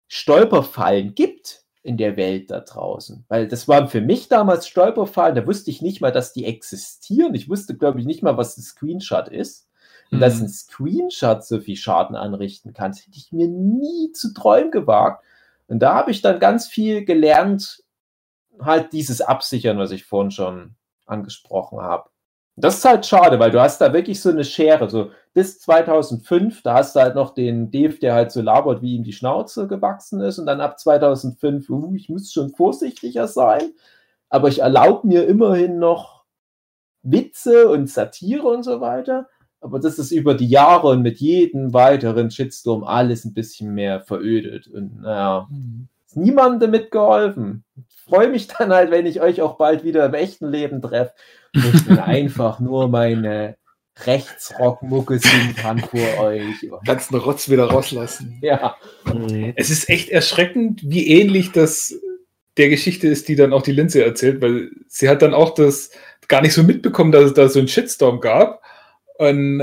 [0.09, 3.25] Stolperfallen gibt in der Welt da draußen.
[3.29, 7.35] Weil das waren für mich damals Stolperfallen, da wusste ich nicht mal, dass die existieren.
[7.35, 9.69] Ich wusste, glaube ich, nicht mal, was ein Screenshot ist.
[10.11, 10.21] Und mhm.
[10.23, 14.71] dass ein Screenshot so viel Schaden anrichten kann, das hätte ich mir nie zu träumen
[14.71, 15.23] gewagt.
[15.69, 17.83] Und da habe ich dann ganz viel gelernt,
[18.61, 20.75] halt dieses Absichern, was ich vorhin schon
[21.07, 22.09] angesprochen habe.
[22.57, 24.89] Das ist halt schade, weil du hast da wirklich so eine Schere.
[24.89, 28.95] So bis 2005, da hast du halt noch den Dave, der halt so labert, wie
[28.95, 30.39] ihm die Schnauze gewachsen ist.
[30.39, 33.73] Und dann ab 2005, uh, ich muss schon vorsichtiger sein.
[34.29, 36.25] Aber ich erlaube mir immerhin noch
[37.03, 39.29] Witze und Satire und so weiter.
[39.61, 44.01] Aber das ist über die Jahre und mit jedem weiteren Shitstorm alles ein bisschen mehr
[44.01, 44.69] verödet.
[44.69, 45.89] Und naja, mhm.
[46.17, 47.65] Niemandem damit geholfen.
[47.89, 51.15] Ich freue mich dann halt, wenn ich euch auch bald wieder im echten Leben treffe
[51.55, 53.57] ich bin einfach nur meine
[54.05, 56.69] Rechtsrockmucke singen kann vor euch.
[56.85, 58.39] Ganzen Rotz wieder rauslassen.
[58.43, 58.77] Ja.
[59.57, 61.95] Es ist echt erschreckend, wie ähnlich das
[62.57, 65.91] der Geschichte ist, die dann auch die Linse erzählt, weil sie hat dann auch das
[66.29, 68.63] gar nicht so mitbekommen, dass es da so einen Shitstorm gab
[69.19, 69.63] und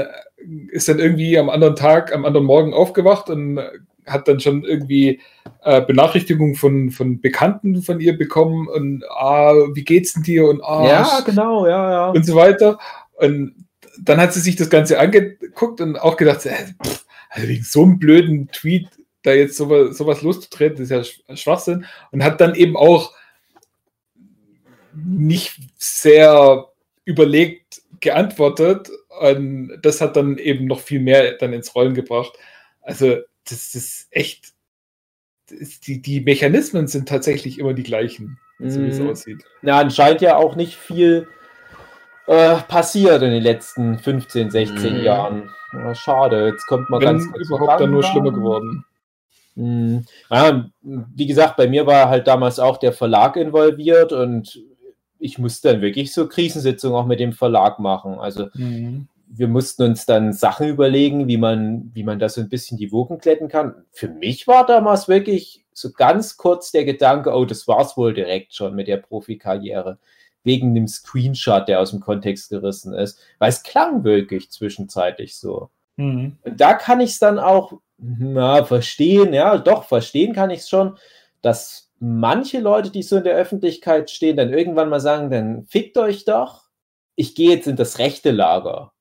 [0.71, 3.59] ist dann irgendwie am anderen Tag, am anderen Morgen aufgewacht und
[4.05, 5.21] hat dann schon irgendwie
[5.63, 10.61] äh, Benachrichtigungen von, von Bekannten von ihr bekommen und ah, wie geht's denn dir und
[10.63, 12.09] ah, ja, genau, ja, ja.
[12.09, 12.79] Und so weiter.
[13.13, 13.67] Und
[13.99, 17.83] dann hat sie sich das Ganze angeguckt und auch gedacht, äh, pff, also wegen so
[17.83, 18.87] einem blöden Tweet
[19.23, 21.85] da jetzt sowas, sowas loszutreten, ist ja Schwachsinn.
[22.11, 23.13] Und hat dann eben auch
[24.93, 26.67] nicht sehr
[27.05, 28.89] überlegt geantwortet.
[29.21, 32.33] Und das hat dann eben noch viel mehr dann ins Rollen gebracht.
[32.81, 33.19] Also
[33.51, 34.53] das ist echt,
[35.49, 39.09] das, die, die Mechanismen sind tatsächlich immer die gleichen, so wie es mhm.
[39.09, 39.43] aussieht.
[39.61, 41.27] Ja, anscheinend ja auch nicht viel
[42.27, 45.03] äh, passiert in den letzten 15, 16 mhm.
[45.03, 45.49] Jahren.
[45.73, 48.85] Ja, schade, jetzt kommt man Wenn ganz überhaupt dann nur schlimmer geworden.
[49.55, 50.05] Mhm.
[50.29, 54.61] Ja, wie gesagt, bei mir war halt damals auch der Verlag involviert und
[55.19, 58.17] ich musste dann wirklich so Krisensitzungen auch mit dem Verlag machen.
[58.19, 62.49] Also mhm wir mussten uns dann Sachen überlegen, wie man, wie man da so ein
[62.49, 63.85] bisschen die Wogen kletten kann.
[63.91, 68.53] Für mich war damals wirklich so ganz kurz der Gedanke, oh, das war's wohl direkt
[68.53, 69.99] schon mit der Profikarriere.
[70.43, 73.19] Wegen dem Screenshot, der aus dem Kontext gerissen ist.
[73.39, 75.69] Weil es klang wirklich zwischenzeitlich so.
[75.95, 76.37] Mhm.
[76.43, 80.69] Und da kann ich es dann auch na, verstehen, ja, doch, verstehen kann ich es
[80.69, 80.97] schon,
[81.41, 85.97] dass manche Leute, die so in der Öffentlichkeit stehen, dann irgendwann mal sagen, dann fickt
[85.97, 86.63] euch doch,
[87.15, 88.91] ich gehe jetzt in das rechte Lager.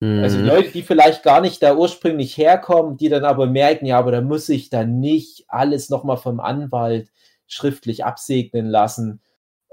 [0.00, 0.46] Also mhm.
[0.46, 4.20] Leute, die vielleicht gar nicht da ursprünglich herkommen, die dann aber merken, ja, aber da
[4.20, 7.10] muss ich dann nicht alles nochmal vom Anwalt
[7.46, 9.22] schriftlich absegnen lassen.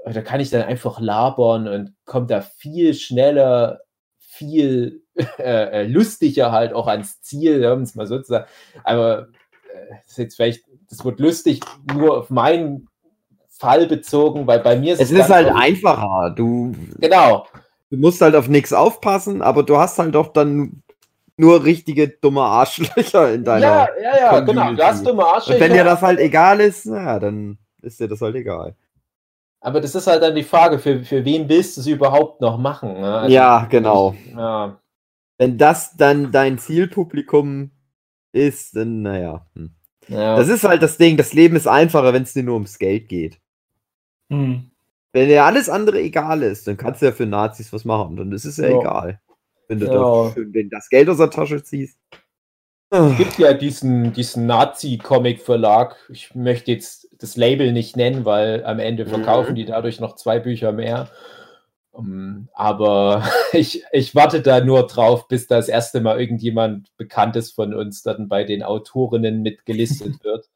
[0.04, 3.80] Da kann ich dann einfach labern und kommt da viel schneller,
[4.18, 5.02] viel
[5.38, 8.46] äh, äh, lustiger halt auch ans Ziel, um es mal so zu sagen.
[8.84, 9.28] Aber
[9.72, 11.60] äh, das ist jetzt vielleicht, das wird lustig,
[11.92, 12.88] nur auf meinen
[13.48, 15.10] Fall bezogen, weil bei mir ist es.
[15.10, 16.32] Es ist halt einfacher.
[16.34, 16.72] Du.
[16.98, 17.46] Genau.
[17.92, 20.82] Du musst halt auf nichts aufpassen, aber du hast halt doch dann
[21.36, 23.66] nur richtige dumme Arschlöcher in deiner.
[23.66, 24.52] Ja, ja, ja, Community.
[24.52, 24.72] genau.
[24.72, 25.58] Du hast dumme Arschlöcher.
[25.58, 28.76] Und wenn dir das halt egal ist, ja, dann ist dir das halt egal.
[29.60, 32.56] Aber das ist halt dann die Frage, für, für wen willst du es überhaupt noch
[32.56, 32.94] machen?
[32.94, 33.14] Ne?
[33.14, 34.14] Also, ja, genau.
[34.34, 34.80] Ja.
[35.36, 37.72] Wenn das dann dein Zielpublikum
[38.32, 39.46] ist, dann, naja.
[39.54, 39.74] Hm.
[40.08, 40.36] Ja.
[40.36, 43.10] Das ist halt das Ding, das Leben ist einfacher, wenn es dir nur ums Geld
[43.10, 43.38] geht.
[44.30, 44.71] Hm.
[45.12, 48.16] Wenn dir alles andere egal ist, dann kannst du ja für Nazis was machen.
[48.16, 48.80] Dann ist es ja, ja.
[48.80, 49.20] egal.
[49.68, 49.92] Wenn du ja.
[49.92, 51.98] doch wenn das Geld aus der Tasche ziehst.
[52.90, 55.96] Es gibt ja diesen, diesen Nazi-Comic-Verlag.
[56.10, 59.56] Ich möchte jetzt das Label nicht nennen, weil am Ende verkaufen mhm.
[59.56, 61.08] die dadurch noch zwei Bücher mehr.
[61.90, 67.74] Um, aber ich, ich warte da nur drauf, bis das erste Mal irgendjemand Bekanntes von
[67.74, 70.50] uns dann bei den Autorinnen mitgelistet wird.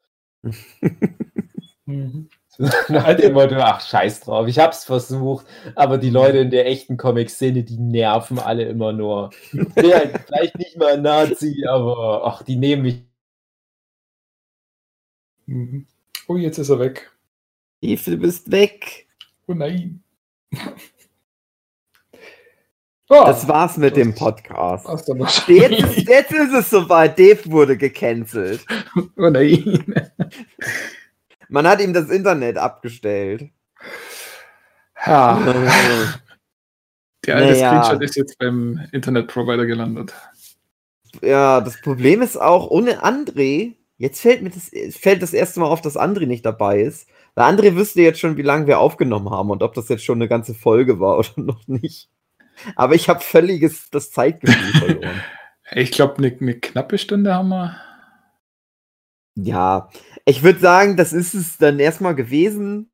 [1.85, 2.29] Mhm.
[2.59, 4.47] Halt immer nur, ach, scheiß drauf.
[4.47, 5.45] Ich hab's versucht,
[5.75, 9.29] aber die Leute in der echten Comic-Szene, die nerven alle immer nur.
[9.51, 13.03] Ich bin halt vielleicht nicht mal ein Nazi, aber ach, die nehmen mich.
[15.45, 15.85] Mhm.
[16.27, 17.11] Oh, jetzt ist er weg.
[17.81, 19.07] Eve, du bist weg.
[19.47, 20.03] Oh nein.
[23.09, 24.87] Oh, Das war's mit dem Podcast.
[25.07, 27.17] dann Jetzt ist, jetzt ist es soweit.
[27.17, 28.65] Dave wurde gecancelt.
[29.15, 30.03] Oh nein.
[31.49, 33.49] Man hat ihm das Internet abgestellt.
[35.05, 35.37] Ja,
[37.25, 37.83] der alte Naja.
[37.83, 40.13] Screenshot ist jetzt beim Internetprovider gelandet.
[41.21, 45.67] Ja, das Problem ist auch, ohne André, jetzt fällt mir das, fällt das erste Mal
[45.67, 47.07] auf, dass André nicht dabei ist.
[47.35, 50.17] Weil André wüsste jetzt schon, wie lange wir aufgenommen haben und ob das jetzt schon
[50.17, 52.09] eine ganze Folge war oder noch nicht.
[52.75, 55.21] Aber ich habe völliges das Zeitgefühl verloren.
[55.71, 57.75] Ich glaube, eine ne knappe Stunde haben wir.
[59.35, 59.89] Ja,
[60.27, 62.91] ich würde sagen, das ist es dann erstmal gewesen,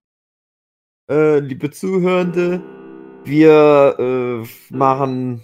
[1.09, 2.61] äh, liebe Zuhörende.
[3.25, 5.41] Wir äh, machen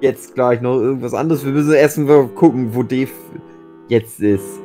[0.00, 1.44] jetzt gleich noch irgendwas anderes.
[1.44, 3.10] Wir müssen erst mal gucken, wo Dave
[3.88, 4.60] jetzt ist.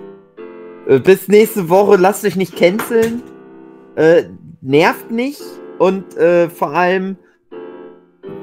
[0.87, 3.23] Äh, bis nächste Woche, lasst euch nicht canceln.
[3.95, 4.25] Äh,
[4.61, 5.41] nervt nicht.
[5.79, 7.17] Und äh, vor allem,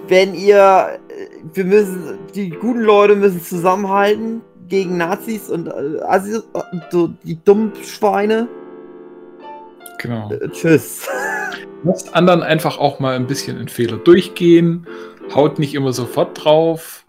[0.09, 6.43] wenn ihr, äh, wir müssen, die guten Leute müssen zusammenhalten gegen Nazis und äh, Assis,
[6.91, 8.49] so die dummen Schweine.
[9.99, 10.31] Genau.
[10.31, 11.07] Äh, tschüss.
[11.85, 14.87] Lasst anderen einfach auch mal ein bisschen in Fehler durchgehen.
[15.35, 17.05] Haut nicht immer sofort drauf.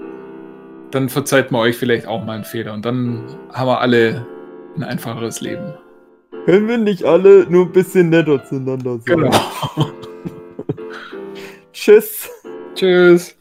[0.91, 2.74] Dann verzeiht man euch vielleicht auch mal einen Fehler.
[2.74, 4.26] Und dann haben wir alle
[4.76, 5.74] ein einfacheres Leben.
[6.45, 9.18] Können wir nicht alle nur ein bisschen netter zueinander sein?
[9.18, 9.32] Genau.
[11.74, 12.30] Tschüss.
[12.76, 13.39] Tschüss.